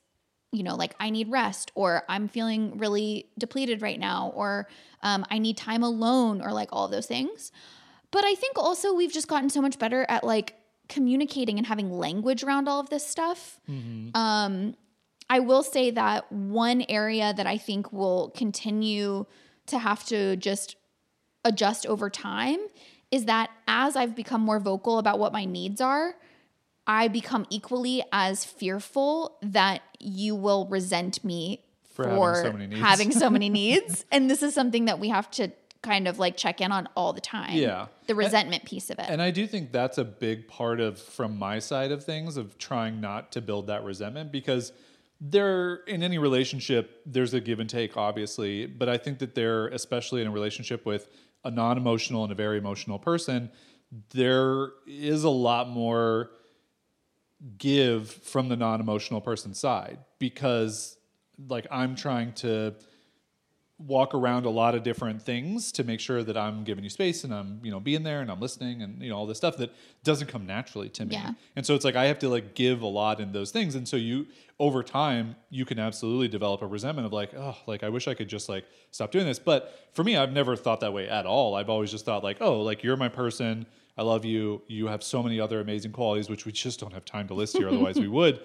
[0.51, 4.69] you know, like I need rest, or I'm feeling really depleted right now, or
[5.01, 7.51] um, I need time alone, or like all of those things.
[8.11, 10.55] But I think also we've just gotten so much better at like
[10.87, 13.59] communicating and having language around all of this stuff.
[14.13, 14.75] Um,
[15.29, 19.25] I will say that one area that I think will continue
[19.67, 20.75] to have to just
[21.43, 22.59] adjust over time
[23.11, 26.15] is that as I've become more vocal about what my needs are,
[26.87, 31.63] I become equally as fearful that you will resent me
[31.93, 32.81] For for, having so many needs.
[32.81, 34.05] having so many needs.
[34.11, 35.51] And this is something that we have to
[35.81, 37.55] kind of like check in on all the time.
[37.57, 37.87] Yeah.
[38.07, 39.05] The resentment piece of it.
[39.07, 42.57] And I do think that's a big part of from my side of things of
[42.57, 44.71] trying not to build that resentment because
[45.21, 49.67] there in any relationship there's a give and take obviously, but I think that there
[49.67, 51.09] especially in a relationship with
[51.43, 53.51] a non-emotional and a very emotional person,
[54.11, 56.31] there is a lot more
[57.57, 60.97] give from the non-emotional person's side because
[61.47, 62.75] like I'm trying to
[63.77, 67.25] walk around a lot of different things to make sure that I'm giving you space
[67.25, 69.57] and I'm, you know, being there and I'm listening and, you know, all this stuff
[69.57, 69.73] that
[70.03, 71.15] doesn't come naturally to me.
[71.15, 71.31] Yeah.
[71.57, 73.75] And so it's like I have to like give a lot in those things.
[73.75, 74.27] And so you
[74.59, 78.13] over time you can absolutely develop a resentment of like, oh, like I wish I
[78.13, 79.39] could just like stop doing this.
[79.39, 81.55] But for me, I've never thought that way at all.
[81.55, 83.65] I've always just thought like, oh, like you're my person.
[83.97, 84.61] I love you.
[84.67, 87.57] You have so many other amazing qualities, which we just don't have time to list
[87.57, 88.41] here, otherwise we would.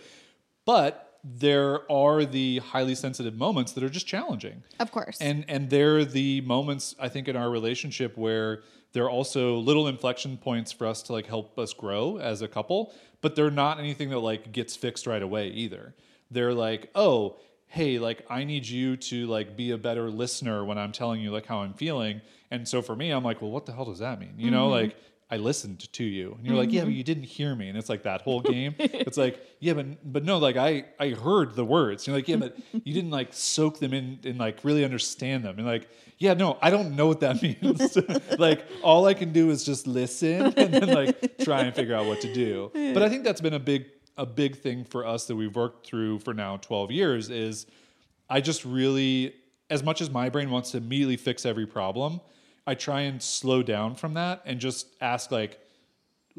[0.65, 4.63] But there are the highly sensitive moments that are just challenging.
[4.79, 5.19] Of course.
[5.21, 8.63] And and they're the moments I think in our relationship where
[8.93, 12.93] they're also little inflection points for us to like help us grow as a couple,
[13.21, 15.95] but they're not anything that like gets fixed right away either.
[16.31, 20.79] They're like, "Oh, hey, like I need you to like be a better listener when
[20.79, 23.67] I'm telling you like how I'm feeling." And so for me, I'm like, "Well, what
[23.67, 24.89] the hell does that mean?" You know, mm-hmm.
[24.89, 24.97] like
[25.33, 26.97] I listened to you, and you're like, "Yeah, but mm-hmm.
[26.97, 28.75] you didn't hear me." And it's like that whole game.
[28.79, 32.37] it's like, "Yeah, but but no, like I I heard the words." You're like, "Yeah,
[32.37, 36.35] but you didn't like soak them in and like really understand them." And like, "Yeah,
[36.35, 37.97] no, I don't know what that means."
[38.39, 42.07] like all I can do is just listen and then like try and figure out
[42.07, 42.71] what to do.
[42.75, 45.87] But I think that's been a big a big thing for us that we've worked
[45.87, 47.67] through for now 12 years is
[48.29, 49.35] I just really
[49.71, 52.21] as much as my brain wants to immediately fix every problem,
[52.71, 55.59] I try and slow down from that and just ask like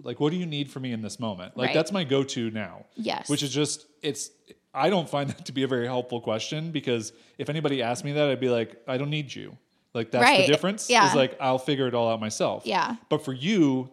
[0.01, 1.57] like what do you need from me in this moment?
[1.57, 1.73] Like Right.
[1.75, 2.85] that's my go-to now.
[2.95, 3.29] Yes.
[3.29, 4.31] Which is just it's
[4.73, 8.13] I don't find that to be a very helpful question because if anybody asked me
[8.13, 9.57] that I'd be like I don't need you.
[9.93, 10.45] Like that's Right.
[10.45, 10.89] the difference.
[10.89, 11.07] Yeah.
[11.09, 12.65] Is like I'll figure it all out myself.
[12.65, 12.95] Yeah.
[13.09, 13.89] But for you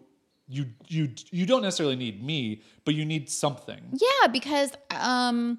[0.46, 3.80] you you you don't necessarily need me, but you need something.
[3.92, 5.58] Yeah, because um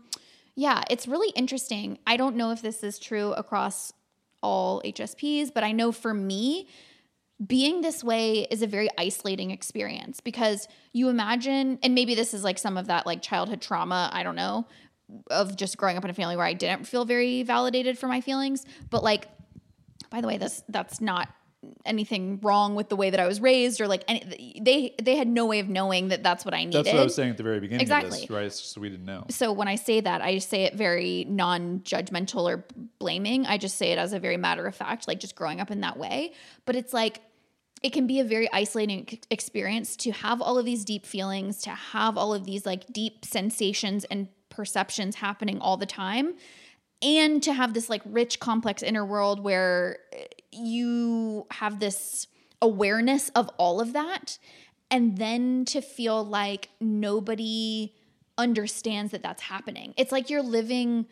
[0.56, 2.00] yeah, it's really interesting.
[2.08, 3.94] I don't know if this is true across
[4.42, 6.68] all HSPs, but I know for me
[7.46, 12.44] being this way is a very isolating experience because you imagine and maybe this is
[12.44, 14.68] like some of that like childhood trauma, I don't know,
[15.32, 18.22] of just growing up in a family where I didn't feel very validated for my
[18.22, 19.28] feelings, but like
[20.10, 21.30] by the way, this that's not
[21.86, 25.28] anything wrong with the way that I was raised or like any they they had
[25.28, 26.74] no way of knowing that that's what I needed.
[26.86, 28.22] That's what I was saying at the very beginning of Exactly.
[28.22, 28.52] this, right?
[28.52, 29.26] So we didn't know.
[29.30, 32.66] so when I say that, I say it very non-judgmental or
[33.00, 33.46] blaming.
[33.46, 35.82] I just say it as a very matter of fact, like just growing up in
[35.82, 36.34] that way.
[36.66, 37.22] But it's like
[37.82, 41.70] it can be a very isolating experience to have all of these deep feelings, to
[41.72, 46.34] have all of these like deep sensations and perceptions happening all the time,
[47.02, 52.28] and to have this like rich, complex inner world where eh, you have this
[52.62, 54.38] awareness of all of that,
[54.92, 57.94] and then to feel like nobody
[58.38, 59.94] understands that that's happening.
[59.98, 61.06] It's like you're living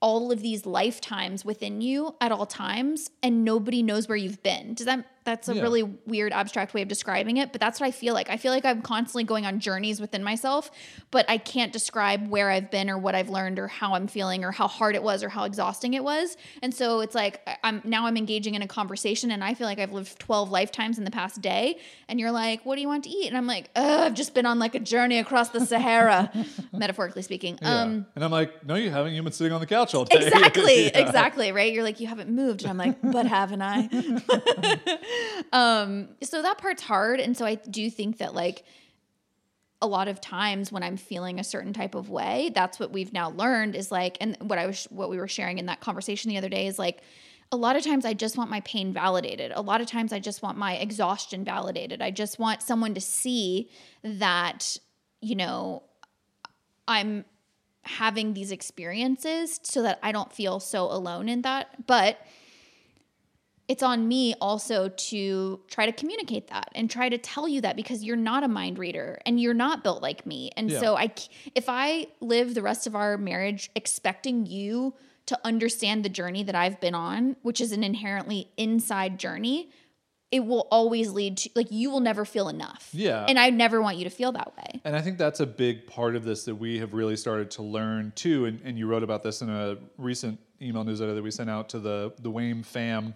[0.00, 4.74] all of these lifetimes within you at all times and nobody knows where you've been.
[4.74, 5.62] Does that that's a Yeah.
[5.62, 8.28] really weird abstract way of describing it, but that's what I feel like.
[8.28, 10.70] I feel like I'm constantly going on journeys within myself,
[11.10, 14.44] but I can't describe where I've been or what I've learned or how I'm feeling
[14.44, 16.36] or how hard it was or how exhausting it was.
[16.62, 19.78] And so it's like I'm now I'm engaging in a conversation and I feel like
[19.78, 23.04] I've lived 12 lifetimes in the past day and you're like, "What do you want
[23.04, 26.30] to eat?" And I'm like, "I've just been on like a journey across the Sahara,"
[26.72, 27.58] metaphorically speaking.
[27.62, 27.80] Yeah.
[27.82, 29.14] Um and I'm like, no, you haven't.
[29.14, 30.18] You've been sitting on the couch all day.
[30.26, 30.98] exactly Yeah.
[30.98, 33.88] exactly right you're like you haven't moved and i'm like but haven't i
[35.52, 38.64] um so that part's hard and so i do think that like
[39.82, 43.12] a lot of times when i'm feeling a certain type of way that's what we've
[43.12, 46.28] now learned is like and what i was what we were sharing in that conversation
[46.28, 47.02] the other day is like
[47.52, 49.52] a lot of times I just want my pain validated.
[49.54, 52.02] A lot of times I just want my exhaustion validated.
[52.02, 53.70] I just want someone to see
[54.02, 54.76] that,
[55.20, 55.84] you know,
[56.88, 57.24] I'm
[57.82, 61.86] having these experiences so that I don't feel so alone in that.
[61.86, 62.18] But
[63.68, 67.76] it's on me also to try to communicate that and try to tell you that
[67.76, 70.50] because you're not a mind reader and you're not built like me.
[70.56, 70.80] And Yeah.
[70.80, 71.12] so I
[71.54, 74.94] if I live the rest of our marriage expecting you
[75.26, 79.70] to understand the journey that I've been on, which is an inherently inside journey,
[80.30, 82.90] it will always lead to like you will never feel enough.
[82.92, 83.24] Yeah.
[83.26, 84.82] And I never want you to feel that way.
[84.84, 87.62] And I think that's a big part of this that we have really started to
[87.62, 88.44] learn too.
[88.44, 91.70] And, and you wrote about this in a recent email newsletter that we sent out
[91.70, 93.14] to the the WAIM fam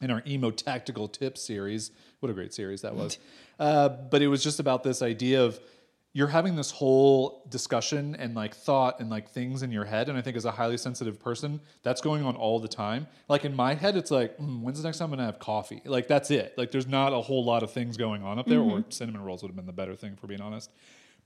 [0.00, 1.90] in our emo tactical tips series.
[2.20, 3.18] What a great series that was!
[3.58, 5.60] uh, but it was just about this idea of
[6.12, 10.08] you're having this whole discussion and like thought and like things in your head.
[10.08, 13.06] And I think as a highly sensitive person, that's going on all the time.
[13.28, 15.80] Like in my head, it's like, mm, when's the next time I'm gonna have coffee?
[15.84, 16.54] Like that's it.
[16.58, 18.60] Like there's not a whole lot of things going on up there.
[18.60, 20.72] Or cinnamon rolls would have been the better thing for being honest.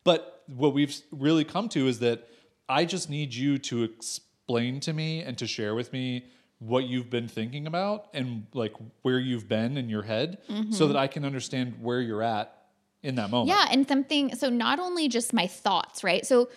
[0.05, 2.29] But what we've really come to is that
[2.69, 6.27] I just need you to explain to me and to share with me
[6.59, 10.39] what you've been thinking about and like where you've been in your head
[10.71, 12.57] so that I can understand where you're at
[13.03, 13.49] in that moment.
[13.57, 16.25] Yeah, and something so not only just my thoughts, right?
[16.25, 16.49] So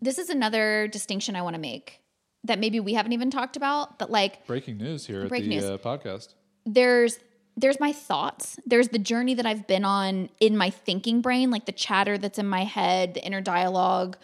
[0.00, 2.00] this is another distinction I want to make.
[2.44, 5.64] that maybe we haven't even talked about, but like Breaking news here at the news.
[5.64, 6.34] Uh, podcast.
[6.64, 7.18] there's
[7.56, 11.66] there's my thoughts there's the journey that i've been on in my thinking brain like
[11.66, 14.16] the chatter that's in my head the inner dialogue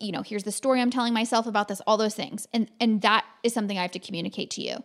[0.00, 3.02] you know here's the story i'm telling myself about this all those things and and
[3.02, 4.82] that is something i have to communicate to you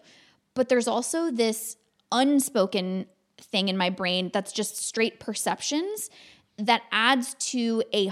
[0.54, 1.78] but there's also this
[2.12, 3.06] unspoken
[3.38, 6.10] thing in my brain that's just straight perceptions
[6.58, 8.12] that adds to a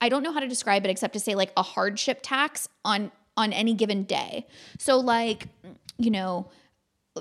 [0.00, 3.10] I don't know how to describe it except to say like a hardship tax on
[3.36, 4.46] on any given day.
[4.78, 5.48] So like
[5.98, 6.50] you know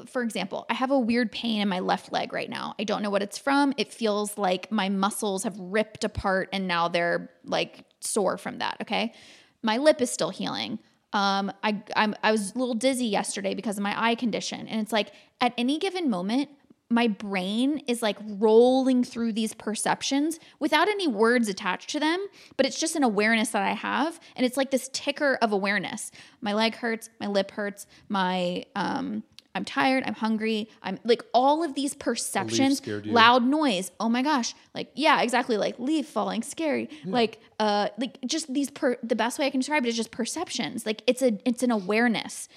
[0.05, 2.75] for example, I have a weird pain in my left leg right now.
[2.77, 3.73] I don't know what it's from.
[3.77, 8.77] It feels like my muscles have ripped apart and now they're like sore from that.
[8.81, 9.13] Okay.
[9.63, 10.79] My lip is still healing.
[11.13, 14.67] Um, I, I'm, I was a little dizzy yesterday because of my eye condition.
[14.67, 16.49] And it's like at any given moment,
[16.89, 22.25] my brain is like rolling through these perceptions without any words attached to them,
[22.55, 24.19] but it's just an awareness that I have.
[24.35, 26.11] And it's like this ticker of awareness.
[26.39, 29.23] My leg hurts, my lip hurts, my, um,
[29.57, 33.91] I'm tired, I'm hungry, I'm like all of these perceptions, loud noise.
[33.99, 34.53] Oh my gosh.
[34.73, 35.57] Like, yeah, exactly.
[35.57, 36.89] Like leaf falling, scary.
[37.05, 40.11] Like, uh, like just these per the best way I can describe it is just
[40.11, 40.85] perceptions.
[40.85, 42.47] Like it's a it's an awareness.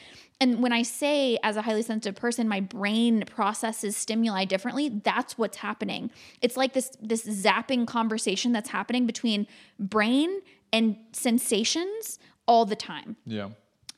[0.40, 5.36] And when I say as a highly sensitive person, my brain processes stimuli differently, that's
[5.36, 6.10] what's happening.
[6.40, 9.46] It's like this this zapping conversation that's happening between
[9.78, 10.40] brain
[10.72, 13.16] and sensations all the time.
[13.26, 13.50] Yeah.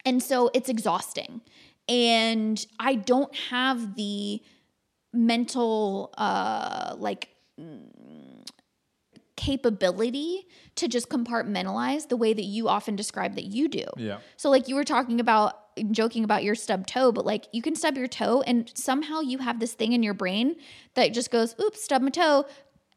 [0.04, 1.42] And so it's exhausting.
[1.88, 4.42] And I don't have the
[5.14, 7.28] mental uh like
[7.60, 8.42] mm,
[9.36, 13.84] capability to just compartmentalize the way that you often describe that you do.
[13.96, 14.18] Yeah.
[14.36, 15.58] So like you were talking about
[15.90, 19.38] joking about your stub toe, but like you can stub your toe and somehow you
[19.38, 20.56] have this thing in your brain
[20.94, 22.44] that just goes, oops, stub my toe.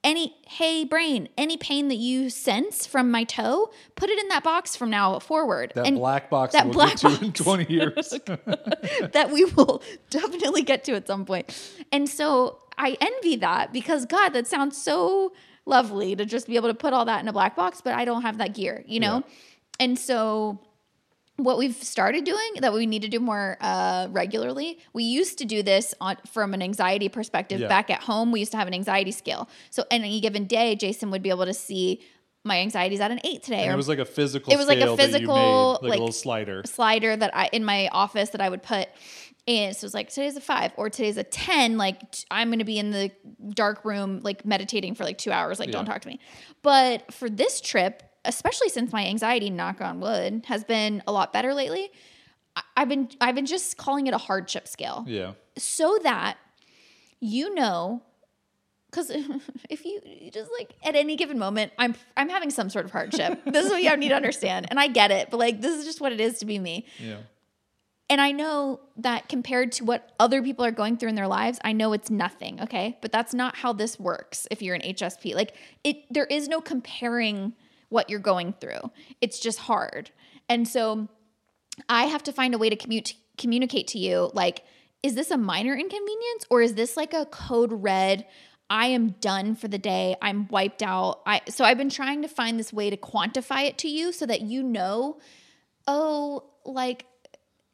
[0.05, 4.43] Any hey brain, any pain that you sense from my toe, put it in that
[4.43, 5.71] box from now forward.
[5.73, 7.39] That and black box that that we'll black get to in box.
[7.39, 8.09] 20 years.
[9.13, 9.81] that we will
[10.11, 11.51] definitely get to at some point.
[11.91, 15.33] And so I envy that because God, that sounds so
[15.65, 18.05] lovely to just be able to put all that in a black box, but I
[18.05, 19.23] don't have that gear, you know?
[19.79, 20.59] And so
[21.37, 24.79] what we've started doing that we need to do more uh, regularly.
[24.93, 27.67] We used to do this on from an anxiety perspective Yeah.
[27.67, 28.31] back at home.
[28.31, 29.49] We used to have an anxiety scale.
[29.69, 32.01] So any given day, Jason would be able to see
[32.45, 34.67] my anxiety's at an eight today, And or it was like a physical It was
[34.67, 36.61] like a scale that you physical, made, like, like- a little slider.
[36.65, 38.87] slider that I in my office that I would put.
[39.47, 41.77] And so it was like today's a five or today's a ten.
[41.77, 41.99] Like
[42.31, 43.11] I'm gonna be in the
[43.49, 45.59] dark room, like meditating for like two hours.
[45.59, 46.19] Like don't talk to me.
[46.63, 51.31] But for this trip, especially since my anxiety, knock on wood, has been a lot
[51.33, 51.91] better lately.
[52.77, 55.33] I've been I've been just calling it a hardship scale Yeah.
[55.57, 56.37] so that
[57.19, 58.01] you know
[58.89, 59.09] because
[59.69, 62.91] if you you just like at any given moment i'm i'm having some sort of
[62.91, 65.77] hardship this is what you need to understand and i get it but like this
[65.77, 67.17] is just what it is to be me Yeah.
[68.09, 71.57] and i know that compared to what other people are going through in their lives
[71.65, 75.33] i know it's nothing okay but that's not how this works if you're an hsp
[75.35, 77.53] like it there is no comparing
[77.95, 78.91] what you're going through
[79.21, 80.11] it's just hard
[80.47, 81.07] and so
[81.89, 84.63] I have to find a way to commute communicate to you like
[85.01, 88.25] is this a minor inconvenience or is this like a code red
[88.69, 90.15] I am done for the day.
[90.21, 91.21] I'm wiped out.
[91.25, 94.25] I so I've been trying to find this way to quantify it to you so
[94.25, 95.19] that you know
[95.87, 97.05] oh like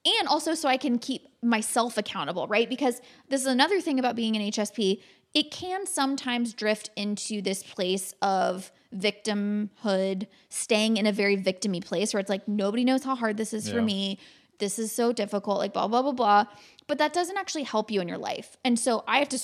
[0.06, 2.68] and also so I can keep myself accountable, right?
[2.68, 5.02] Because this is another thing about being an HSP.
[5.34, 12.14] It can sometimes drift into this place of victimhood, staying in a very victimy place
[12.14, 14.20] where it's like nobody knows how hard this is for me.
[14.60, 16.46] This is so difficult, like blah blah blah blah.
[16.88, 18.58] But that doesn't actually help you in your life.
[18.66, 19.40] And so I have to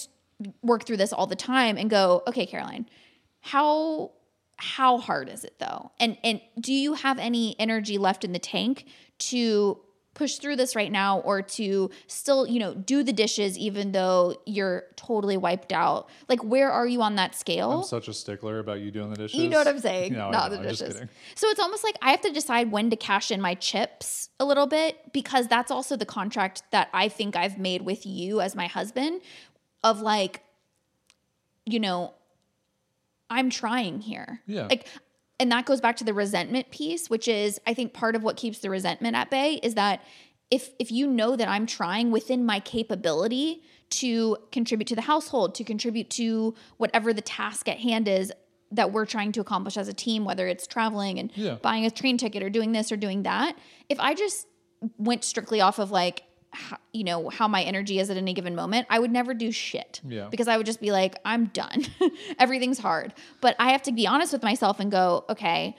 [0.61, 2.87] work through this all the time and go, okay, Caroline,
[3.41, 4.11] how
[4.57, 5.91] how hard is it though?
[5.99, 8.85] And and do you have any energy left in the tank
[9.19, 9.79] to
[10.17, 14.35] push through this right now or to still, you know, do the dishes even though
[14.47, 16.09] you're totally wiped out?
[16.27, 17.71] Like where are you on that scale?
[17.71, 19.39] I'm such a stickler about you doing the dishes.
[19.39, 20.13] You know what I'm saying?
[20.17, 20.99] No, Not know, the dishes.
[21.35, 24.45] So it's almost like I have to decide when to cash in my chips a
[24.45, 28.55] little bit because that's also the contract that I think I've made with you as
[28.55, 29.21] my husband
[29.83, 30.41] of like,
[31.65, 32.13] you know,
[33.29, 34.41] I'm trying here.
[34.47, 34.67] Yeah.
[34.67, 34.87] Like,
[35.39, 38.37] and that goes back to the resentment piece, which is I think part of what
[38.37, 40.01] keeps the resentment at bay is that
[40.49, 45.55] if if you know that I'm trying within my capability to contribute to the household,
[45.55, 48.31] to contribute to whatever the task at hand is
[48.71, 51.55] that we're trying to accomplish as a team, whether it's traveling and Yeah.
[51.55, 53.55] buying a train ticket or doing this or doing that,
[53.87, 54.47] if I just
[54.97, 56.23] went strictly off of like
[56.93, 60.01] you know how my energy is at any given moment, I would never do shit.
[60.07, 60.27] Yeah.
[60.29, 61.85] Because I would just be like, I'm done.
[62.39, 63.13] Everything's hard.
[63.41, 65.75] But I have to be honest with myself and go, okay,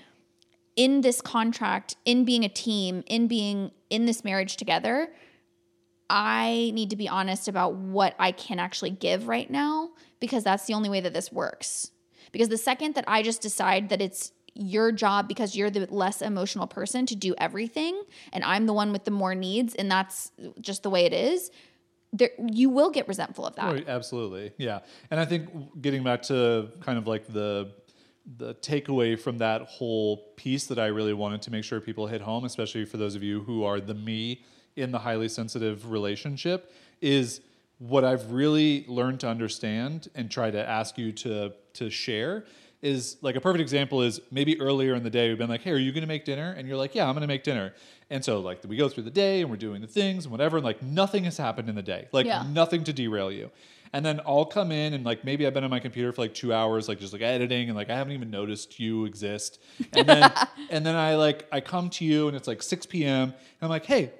[0.76, 5.08] in this contract, in being a team, in being in this marriage together,
[6.10, 10.66] I need to be honest about what I can actually give right now because that's
[10.66, 11.90] the only way that this works.
[12.32, 16.20] Because the second that I just decide that it's your job because you're the less
[16.20, 18.02] emotional person to do everything
[18.32, 21.50] and I'm the one with the more needs and that's just the way it is,
[22.12, 23.64] there you will get resentful of that.
[23.64, 24.52] Oh, absolutely.
[24.59, 24.80] Yeah.
[25.11, 27.72] And I think getting back to kind of like the
[28.36, 32.20] the takeaway from that whole piece that I really wanted to make sure people hit
[32.20, 34.44] home, especially for those of you who are the me
[34.76, 37.40] in the highly sensitive relationship, is
[37.78, 42.44] what I've really learned to understand and try to ask you to to share
[42.80, 45.72] is like a perfect example is maybe earlier in the day we've been like, hey,
[45.72, 46.54] are you going to make dinner?
[46.56, 47.74] And you're like, yeah, I'm going to make dinner.
[48.10, 50.58] And so like we go through the day and we're doing the things and whatever,
[50.58, 52.44] and like nothing has happened in the day, like Yeah.
[52.48, 53.50] nothing to derail you.
[53.92, 56.34] And then I'll come in and like maybe I've been on my computer for like
[56.34, 59.60] two hours, like just like editing, and like I haven't even noticed you exist.
[59.92, 60.30] And then
[60.70, 63.22] and then I like I come to you and it's like 6 p.m.
[63.30, 64.12] and I'm like, hey, are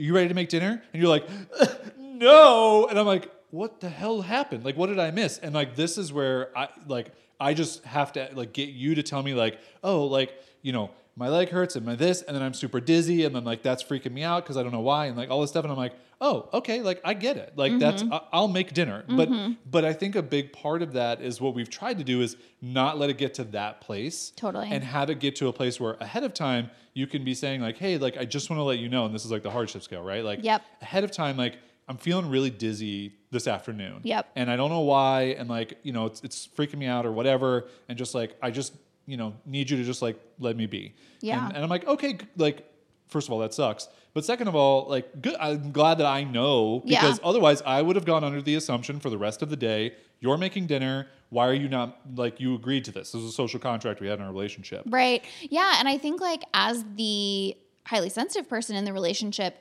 [0.00, 0.82] you ready to make dinner?
[0.92, 1.28] And you're like,
[1.98, 2.86] no.
[2.88, 4.64] And I'm like, what the hell happened?
[4.64, 5.38] Like, what did I miss?
[5.38, 7.08] And like, this is where I like,
[7.42, 10.32] I just have to like get you to tell me like, oh, like,
[10.62, 13.44] you know, my leg hurts and my this, and then I'm super dizzy, and then
[13.44, 15.64] like that's freaking me out because I don't know why, and like all this stuff,
[15.64, 18.14] and I'm like, oh, okay, like I get it, like that's mm-hmm.
[18.14, 19.16] I- I'll make dinner, mm-hmm.
[19.16, 22.22] but but I think a big part of that is what we've tried to do
[22.22, 24.68] is not let it get to that place, Totally.
[24.70, 27.60] and have it get to a place where ahead of time you can be saying
[27.60, 29.50] like, hey, like I just want to let you know, and this is like the
[29.50, 30.24] hardship scale, right?
[30.24, 30.62] Like Yep.
[30.80, 31.58] ahead of time, like
[31.92, 34.00] I'm feeling really dizzy this afternoon.
[34.02, 34.30] Yep.
[34.34, 37.12] And I don't know why, and like you know, it's it's freaking me out or
[37.12, 38.72] whatever, and just like I just
[39.04, 40.94] you know need you to just like let me be.
[41.20, 41.44] Yeah.
[41.44, 42.66] And, and I'm like, okay, like
[43.08, 43.88] first of all, that sucks.
[44.14, 45.36] But second of all, like good.
[45.38, 47.02] I'm glad that I know Yeah.
[47.02, 49.92] because otherwise I would have gone under the assumption for the rest of the day
[50.20, 51.08] you're making dinner.
[51.28, 53.12] Why are you not like you agreed to this?
[53.12, 54.84] This is a social contract we had in our relationship.
[54.86, 55.22] Right.
[55.42, 55.76] Yeah.
[55.78, 59.60] And I think, like, as the highly sensitive person in the relationship,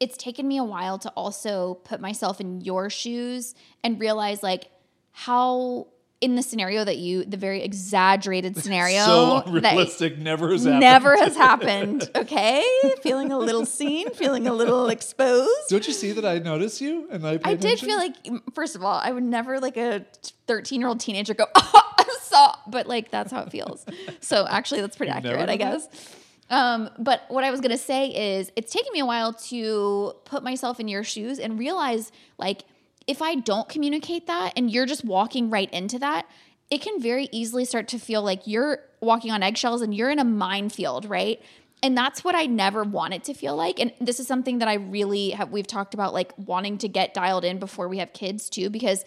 [0.00, 4.70] it's taken me a while to also put myself in your shoes and realize, like,
[5.12, 5.88] how
[6.20, 10.80] in the scenario that you, the very exaggerated scenario so that never has happened.
[10.80, 12.10] never has happened.
[12.14, 12.62] Okay.
[13.02, 15.68] feeling a little seen, feeling a little exposed.
[15.68, 17.38] Don't you see that I notice you and I?
[17.44, 18.14] I did feel like,
[18.54, 20.04] first of all, I would never like a
[20.46, 23.84] 13 year old teenager go, oh, I saw, but like that's how it feels.
[24.20, 25.88] so actually, that's pretty You've accurate, I guess.
[26.50, 30.42] Um, but what I was gonna say is, it's taken me a while to put
[30.42, 32.64] myself in your shoes and realize, like,
[33.06, 36.26] if I don't communicate that and you're just walking right into that,
[36.70, 40.18] it can very easily start to feel like you're walking on eggshells and you're in
[40.18, 41.40] a minefield, right?
[41.82, 43.80] And that's what I never want it to feel like.
[43.80, 47.14] And this is something that I really have, we've talked about like wanting to get
[47.14, 49.04] dialed in before we have kids too, because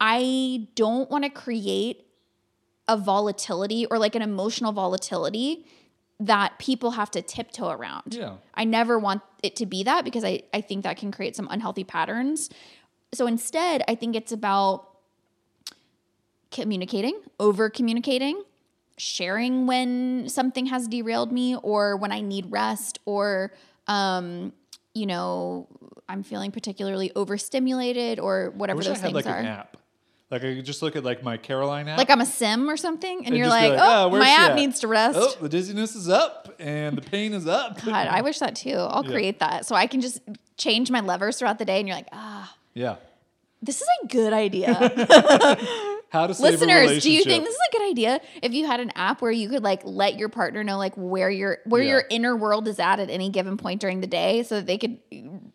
[0.00, 2.06] I don't want to create
[2.86, 5.66] a volatility or like an emotional volatility
[6.20, 8.14] that people have to tiptoe around.
[8.14, 8.34] Yeah.
[8.54, 11.48] I never want it to be that because I, I think that can create some
[11.50, 12.50] unhealthy patterns.
[13.12, 14.88] So instead, I think it's about
[16.50, 18.42] communicating, over communicating,
[18.96, 23.52] sharing when something has derailed me or when I need rest or,
[23.88, 24.52] um,
[24.94, 25.66] you know,
[26.08, 29.66] I'm feeling particularly overstimulated or whatever those things like are.
[30.30, 31.98] Like I just look at like my Caroline app.
[31.98, 34.50] Like I'm a sim or something, and, and you're be like, "Ah, oh, my app
[34.52, 34.56] at?
[34.56, 35.18] needs to rest.
[35.20, 37.82] Oh, the dizziness is up and the pain is up.
[37.84, 38.74] God, I wish that too.
[38.74, 39.10] I'll Yeah.
[39.10, 40.20] create that so I can just
[40.56, 42.96] change my levers throughout the day, and you're like, ah, Yeah.
[43.62, 44.72] this is a good idea.
[46.14, 48.20] How to save a Listeners, do you think this is a good idea?
[48.40, 51.28] If you had an app where you could like let your partner know like where
[51.28, 51.90] your where Yeah.
[51.90, 54.78] your inner world is at at any given point during the day, so that they
[54.78, 54.98] could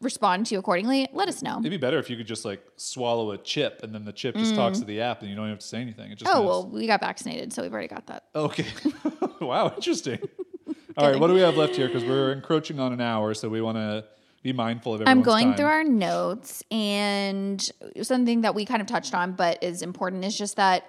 [0.02, 1.60] respond to you accordingly, let us know.
[1.60, 4.36] It'd be better if you could just like swallow a chip and then the chip
[4.36, 6.12] just talks to the app and you don't have to say anything.
[6.12, 6.36] It just Mm.
[6.36, 6.48] Oh knows.
[6.48, 8.26] well, we got vaccinated, so we've already got that.
[8.36, 8.66] Okay.
[9.40, 10.20] wow, interesting.
[10.98, 11.88] All right, what do we have left here?
[11.88, 14.04] Because we're encroaching on an hour, so we want to
[14.44, 15.58] be mindful of I'm going time.
[15.58, 17.70] through our notes, and
[18.02, 20.86] something that we kind of touched on, but is important, is just that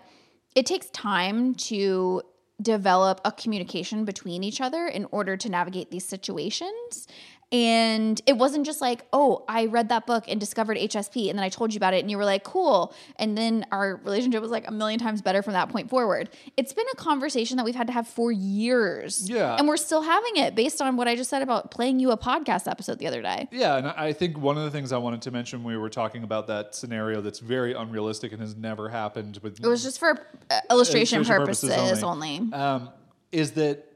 [0.55, 2.23] it takes time to
[2.63, 7.09] develop a communication between each other in order to navigate these situations.
[7.53, 11.45] And it wasn't just like, oh, I read that book and discovered HSP, and then
[11.45, 12.95] I told you about it, and you were like, cool.
[13.17, 16.31] And then our relationship was like a million times better from that point forward.
[16.57, 19.29] It's been a conversation that we've had to have for years.
[19.29, 19.57] Yeah.
[19.57, 22.17] And we're still having it based on what I just said about playing you a
[22.17, 23.49] podcast episode the other day.
[23.51, 25.91] Yeah, and I think one of the things I wanted to mention when we were
[25.91, 29.99] talking about that scenario that's very unrealistic and has never happened with It was just
[29.99, 30.11] for
[30.51, 32.39] uh, illustration, Illustration purposes, purposes only.
[32.53, 32.91] um,
[33.33, 33.87] is that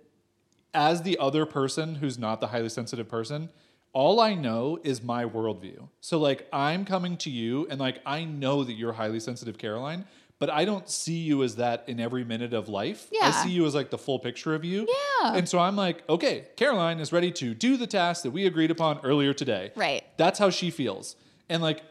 [0.75, 3.49] as the other person who's not the highly sensitive person,
[3.93, 5.89] all I know is my worldview.
[6.01, 10.05] So like I'm coming to you and like I know that you're highly sensitive, Caroline,
[10.41, 13.07] but I don't see you as that in every minute of life.
[13.13, 13.29] Yeah.
[13.29, 14.89] I see you as like the full picture of you.
[15.23, 15.37] Yeah.
[15.37, 18.73] And so I'm like, okay, Caroline is ready to do the task that we agreed
[18.73, 19.71] upon earlier today.
[19.77, 20.03] Right.
[20.17, 21.15] That's how she feels.
[21.49, 21.83] And like,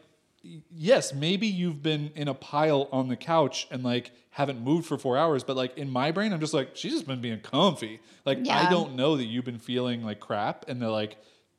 [0.70, 4.98] yes, maybe you've been in a pile on the couch and like haven't moved for
[4.98, 8.00] four hours, but like in my brain, I'm just like, she's just been being comfy.
[8.24, 11.18] Like, I don't know that you've been feeling like crap and that like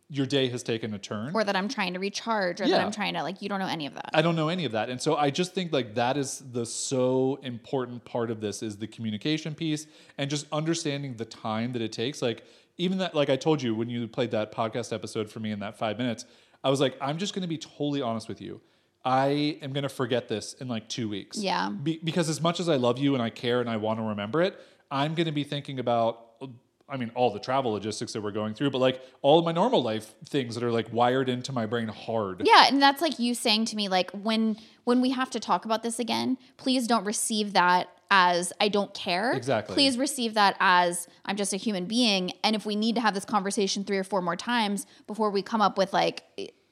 [0.10, 1.32] your day has taken a turn.
[1.34, 3.68] Or that I'm trying to recharge or that I'm trying to like you don't know
[3.68, 4.10] any of that.
[4.14, 4.90] I don't know any of that.
[4.90, 8.76] And so I just think like that is the so important part of this is
[8.76, 12.22] the communication piece and just understanding the time that it takes.
[12.22, 12.44] Like
[12.78, 15.60] even that like I told you when you played that podcast episode for me in
[15.62, 16.26] that 5 minutes,
[16.62, 18.60] I was like I'm just going to be totally honest with you.
[19.06, 21.38] I am going to forget this in like 2 weeks.
[21.38, 21.70] Yeah.
[21.70, 24.04] Be- because as much as I love you and I care and I want to
[24.04, 26.48] remember it, I'm going to be thinking about uh,
[26.90, 29.52] I mean all the travel logistics that we're going through, but like all of my
[29.52, 32.42] normal life things that are like wired into my brain hard.
[32.46, 35.66] Yeah, and that's like you saying to me like when when we have to talk
[35.66, 39.34] about this again, please don't receive that as I don't care.
[39.34, 39.74] Exactly.
[39.74, 43.14] Please receive that as I'm just a human being and if we need to have
[43.14, 46.24] this conversation 3 or 4 more times before we come up with like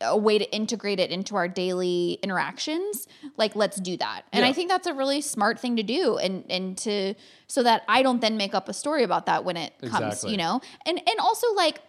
[0.04, 4.24] a way to integrate it into our daily interactions, like let's do that.
[4.32, 4.50] And Yeah.
[4.50, 7.16] I think that's a really smart thing to do and and to
[7.48, 10.38] so that I don't then make up a story about that when it comes, you
[10.38, 10.62] know.
[10.86, 11.82] And and also like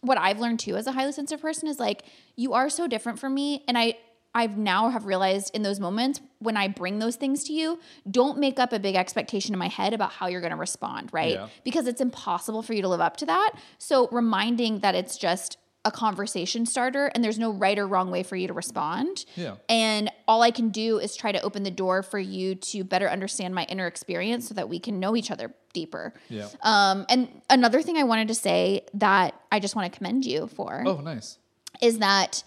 [0.00, 2.04] what I've learned too as a highly sensitive person is like
[2.36, 3.96] you are so different from me and I
[4.34, 8.38] I've now have realized in those moments when I bring those things to you, don't
[8.38, 11.32] make up a big expectation in my head about how you're going to respond, right?
[11.32, 11.48] Yeah.
[11.64, 13.54] Because it's impossible for you to live up to that.
[13.78, 18.22] So reminding that it's just a conversation starter and there's no right or wrong way
[18.22, 19.24] for you to respond.
[19.36, 19.54] Yeah.
[19.68, 23.08] And all I can do is try to open the door for you to better
[23.08, 26.12] understand my inner experience so that we can know each other deeper.
[26.28, 26.48] Yeah.
[26.62, 30.48] Um, and another thing I wanted to say that I just want to commend you
[30.48, 31.38] for Oh, nice.
[31.80, 32.42] is that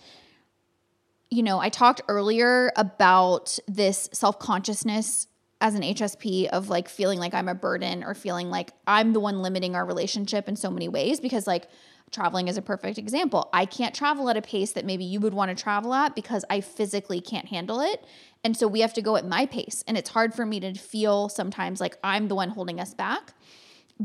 [1.34, 5.28] you know, I talked earlier about this self-consciousness
[5.62, 9.22] as an HSP of like feeling like I'm a burden or feeling like I'm the
[9.22, 11.70] one limiting our relationship in so many ways because like
[12.12, 13.49] traveling is a perfect example.
[13.53, 16.43] I can't travel at a pace that maybe you would want to travel at because
[16.49, 18.03] I physically can't handle it.
[18.43, 20.74] And so we have to go at my pace and it's hard for me to
[20.74, 23.34] feel sometimes like I'm the one holding us back.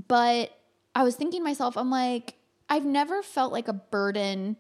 [0.08, 0.56] But
[0.94, 2.34] I was thinking to myself, I'm like,
[2.68, 4.56] I've never felt like a burden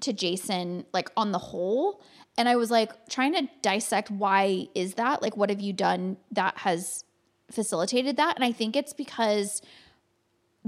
[0.00, 2.02] to Jason, like on the whole.
[2.36, 5.22] And I was like trying to dissect why is that?
[5.22, 7.04] Like, what have you done that has
[7.50, 8.36] facilitated that?
[8.36, 9.60] And I think it's because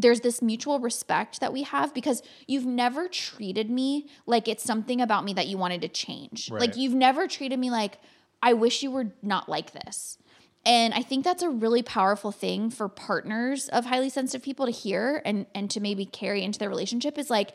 [0.00, 5.00] there's this mutual respect that we have because you've never treated me like it's something
[5.00, 6.50] about me that you wanted to change.
[6.50, 6.60] Right.
[6.60, 7.98] Like you've never treated me like
[8.42, 10.18] I wish you were not like this.
[10.64, 14.72] And I think that's a really powerful thing for partners of highly sensitive people to
[14.72, 17.52] hear and and to maybe carry into their relationship is like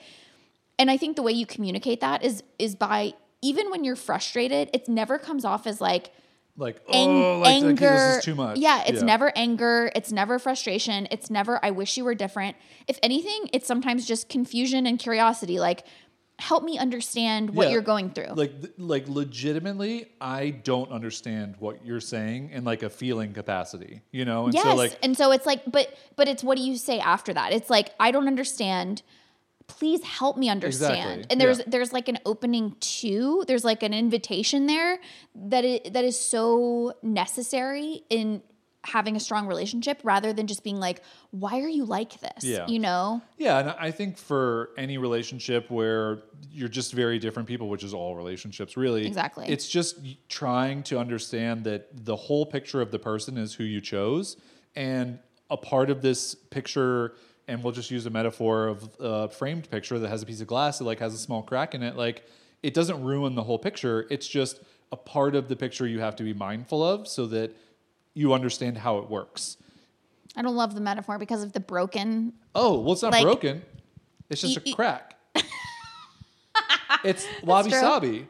[0.78, 4.70] and I think the way you communicate that is is by even when you're frustrated,
[4.74, 6.10] it never comes off as like
[6.58, 7.76] Like, oh, like, like, anger.
[7.76, 8.58] this is too much.
[8.58, 9.92] Yeah, it's never anger.
[9.94, 11.08] It's never frustration.
[11.12, 12.56] It's never, I wish you were different.
[12.88, 15.60] If anything, it's sometimes just confusion and curiosity.
[15.60, 15.84] Like,
[16.40, 17.74] help me understand what Yeah.
[17.74, 18.34] you're going through.
[18.36, 24.26] Like, like legitimately, I don't understand what you're saying in like a feeling capacity, you
[24.26, 24.46] know?
[24.46, 24.64] And yes.
[24.64, 27.52] so like, and so it's like, but, but it's what do you say after that?
[27.54, 29.02] It's like, I don't understand.
[29.68, 30.94] Please help me understand.
[31.22, 31.26] Exactly.
[31.32, 31.66] And there's Yeah.
[31.68, 35.00] there's like an opening to, there's like an invitation there
[35.36, 38.42] that it, that is so necessary in
[38.84, 41.02] having a strong relationship rather than just being like,
[41.32, 42.44] why are you like this?
[42.44, 42.68] Yeah.
[42.68, 43.22] You know?
[43.38, 47.96] yeah, and I think for any relationship where you're just very different people, which is
[47.96, 49.08] all relationships really.
[49.08, 49.48] Exactly.
[49.48, 49.98] It's just
[50.30, 54.38] trying to understand that the whole picture of the person is who you chose.
[54.76, 55.18] And
[55.50, 57.16] a part of this picture,
[57.48, 60.48] and we'll just use a metaphor of a framed picture that has a piece of
[60.48, 62.24] glass that like has a small crack in it, like
[62.64, 64.08] it doesn't ruin the whole picture.
[64.10, 67.56] It's just a part of the picture you have to be mindful of so that
[68.14, 69.58] you understand how it works.
[70.36, 72.34] I don't love the metaphor because of the broken.
[72.54, 73.62] Oh, well, it's not Like- broken.
[74.30, 75.18] It's just a crack.
[77.04, 78.28] it's wabi sabi.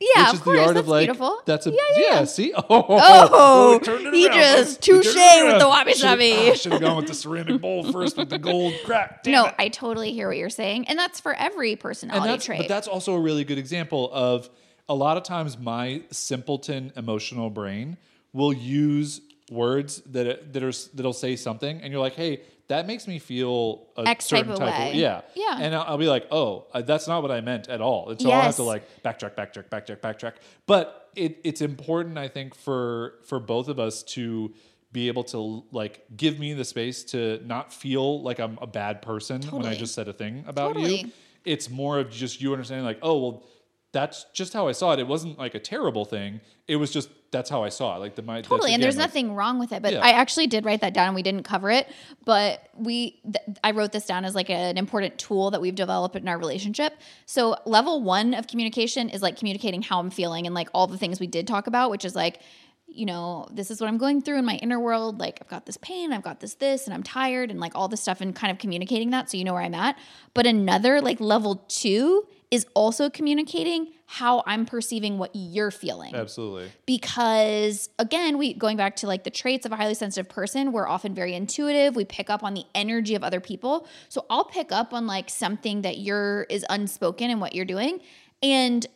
[0.00, 0.56] Yeah, which of is course.
[0.58, 1.38] the art that's of like beautiful.
[1.46, 2.24] that's a yeah, yeah, yeah.
[2.24, 4.36] see oh, Oh, turned it he around.
[4.36, 6.50] just We turned it touche with the wabi sabi.
[6.50, 9.46] ah, should have gone with the ceramic bowl first with the gold crack Damn no,
[9.46, 9.54] it.
[9.58, 12.58] I totally hear what you're saying, and that's for every personality that's trait.
[12.58, 14.50] but that's also a really good example of
[14.88, 17.96] a lot of times my simpleton emotional brain
[18.32, 19.20] will use
[19.50, 23.86] words that that are that'll say something and you're like hey that makes me feel
[23.96, 24.90] a X type certain of type way.
[24.90, 25.20] of yeah.
[25.34, 25.58] Yeah.
[25.60, 28.10] and I'll, I'll be like oh uh, that's not what I meant at all.
[28.10, 30.32] And so I'll have to like backtrack backtrack backtrack backtrack.
[30.66, 34.54] But it, it's important I think for for both of us to
[34.92, 39.02] be able to like give me the space to not feel like I'm a bad
[39.02, 40.82] person when I just said a thing about you.
[40.82, 41.12] Totally.
[41.44, 43.44] it's more of just you understanding like oh well
[43.92, 44.98] that's just how i saw it.
[44.98, 46.40] It wasn't like a terrible thing.
[46.66, 47.98] It was just that's how I saw it.
[47.98, 50.00] Like the my totally and there's like- nothing wrong with it but Yeah.
[50.00, 51.86] i actually did write that down and we didn't cover it
[52.24, 56.16] but we th- i wrote this down as like an important tool that we've developed
[56.16, 56.94] in our relationship
[57.26, 60.96] so level one of communication is like communicating how i'm feeling and like all the
[60.98, 62.40] things we did talk about which is like
[62.86, 65.66] you know this is what i'm going through in my inner world like i've got
[65.66, 68.34] this pain i've got this this and i'm tired and like all this stuff and
[68.36, 69.96] kind of communicating that so you know where i'm at
[70.34, 72.24] but another like level two
[72.54, 73.80] is also communicating
[74.18, 76.14] how i'm perceiving what you're feeling.
[76.14, 76.68] Absolutely.
[76.86, 80.88] because again we going back to like the traits of a highly sensitive person we're
[80.96, 81.90] often very intuitive.
[81.96, 83.74] We pick up on the energy of other people.
[84.08, 87.94] So i'll pick up on like something that you're is unspoken and what you're doing.
[88.42, 88.86] And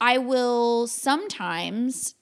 [0.00, 2.14] i will sometimes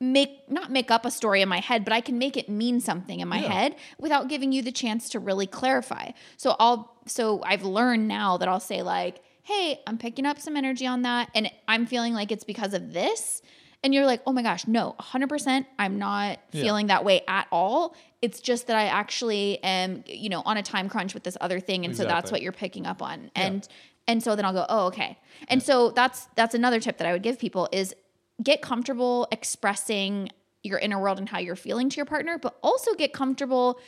[0.00, 2.80] make not make up a story in my head but i can make it mean
[2.80, 3.52] something in my Yeah.
[3.52, 6.10] head without giving you the chance to really clarify.
[6.36, 10.56] So i'll so i've learned now that i'll say like hey i'm picking up some
[10.56, 13.42] energy on that and i'm feeling like it's because of this.
[13.84, 16.62] And you're like oh my gosh no 100% i'm not Yeah.
[16.62, 17.96] feeling that way at all.
[18.20, 21.58] It's just that i actually am you know on a time crunch with this other
[21.58, 23.30] thing and so that's what you're picking up on.
[23.34, 23.66] And
[24.06, 25.18] and so then i'll go oh okay.
[25.48, 27.94] And so that's that's another tip that i would give people is
[28.42, 30.28] get comfortable expressing
[30.62, 33.80] your inner world and how you're feeling to your partner, but also get comfortable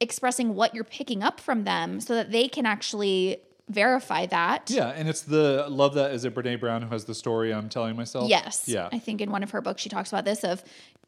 [0.00, 3.38] expressing what you're picking up from them so that they can actually
[3.68, 4.70] verify that.
[4.70, 7.68] Yeah, and it's the love that is it Brene Brown who has the story I'm
[7.68, 8.28] telling myself.
[8.28, 8.64] Yes.
[8.66, 8.88] Yeah.
[8.92, 10.62] I think in one of her books she talks about this of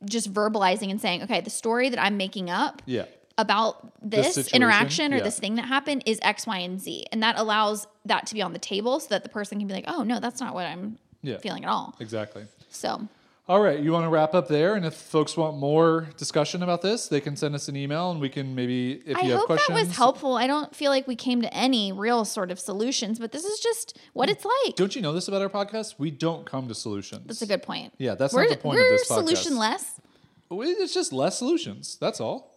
[0.05, 3.05] just verbalizing and saying, okay, the story that I'm making up Yeah.
[3.39, 5.23] about this, situation, interaction or yeah.
[5.25, 7.07] this thing that happened is X, Y, and Z.
[7.13, 9.75] And that allows that to be on the table so that the person can be
[9.75, 11.39] like, oh, no, that's not what I'm Yeah.
[11.39, 11.95] feeling at all.
[12.01, 12.45] Exactly.
[12.71, 13.09] So
[13.51, 16.83] All right, you want to wrap up there, and if folks want more discussion about
[16.83, 19.41] this, they can send us an email, and we can maybe if I you have
[19.41, 19.71] questions.
[19.71, 20.37] I hope that was helpful.
[20.37, 23.59] I don't feel like we came to any real sort of solutions, but this is
[23.59, 24.77] just what it's like.
[24.77, 25.97] Don't you know this about our podcast?
[25.99, 27.27] We don't come to solutions.
[27.27, 27.93] That's a good point.
[27.99, 29.15] Yeah, that's we're, not the point of this podcast.
[29.17, 30.01] solution less.
[30.49, 31.99] We- It's just less solutions.
[32.01, 32.55] That's all.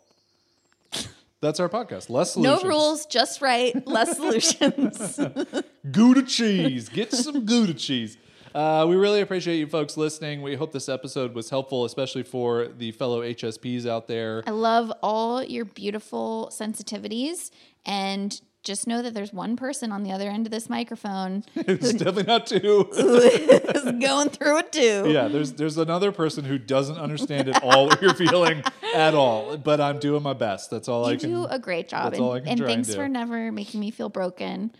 [1.42, 2.12] That's our podcast.
[2.12, 2.64] Less solutions.
[2.64, 5.20] No rules, just right, less solutions.
[5.92, 6.88] Gouda cheese.
[6.88, 8.16] Get some Gouda cheese.
[8.54, 10.42] Uh, we really appreciate you folks listening.
[10.42, 14.44] We hope this episode was helpful, especially for the fellow HSPs out there.
[14.46, 17.52] I love all your beautiful sensitivities
[17.86, 21.92] and just know that there's one person on the other end of this microphone it's
[21.92, 22.60] definitely not two.
[22.96, 25.12] who is going through it too.
[25.12, 28.64] yeah, there's there's another person who doesn't understand at all what you're feeling
[28.96, 29.58] at all.
[29.58, 30.70] But I'm doing my best.
[30.72, 31.30] That's all I can.
[31.30, 32.06] do a great job.
[32.06, 32.94] that's And, all I can and and thanks do.
[32.96, 34.72] for never making me feel broken.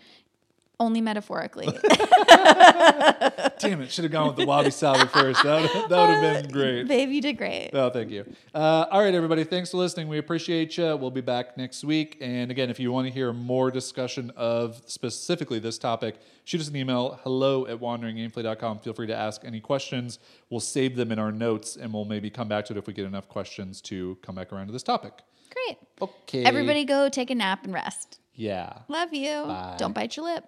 [0.80, 1.66] Only metaphorically.
[3.58, 3.90] Damn it!
[3.90, 5.42] Should have gone with the wabi sabi first.
[5.44, 6.88] That would, that would have been great.
[6.88, 7.70] Babe, you did great.
[7.72, 8.24] Oh, thank you.
[8.52, 9.44] Uh, all right, everybody.
[9.44, 10.08] Thanks for listening.
[10.08, 10.96] We appreciate you.
[10.96, 12.18] We'll be back next week.
[12.20, 16.68] And again, if you want to hear more discussion of specifically this topic, shoot us
[16.68, 18.80] an email hello at wanderingaimfully.com.
[18.80, 20.18] Feel free to ask any questions.
[20.50, 22.92] We'll save them in our notes and we'll maybe come back to it if we
[22.92, 25.20] get enough questions to come back around to this topic.
[25.52, 25.78] Great.
[26.02, 26.44] Okay.
[26.44, 28.18] Everybody go take a nap and rest.
[28.34, 28.78] Yeah.
[28.88, 29.44] Love you.
[29.44, 29.76] Bye.
[29.78, 30.44] Don't bite your lip.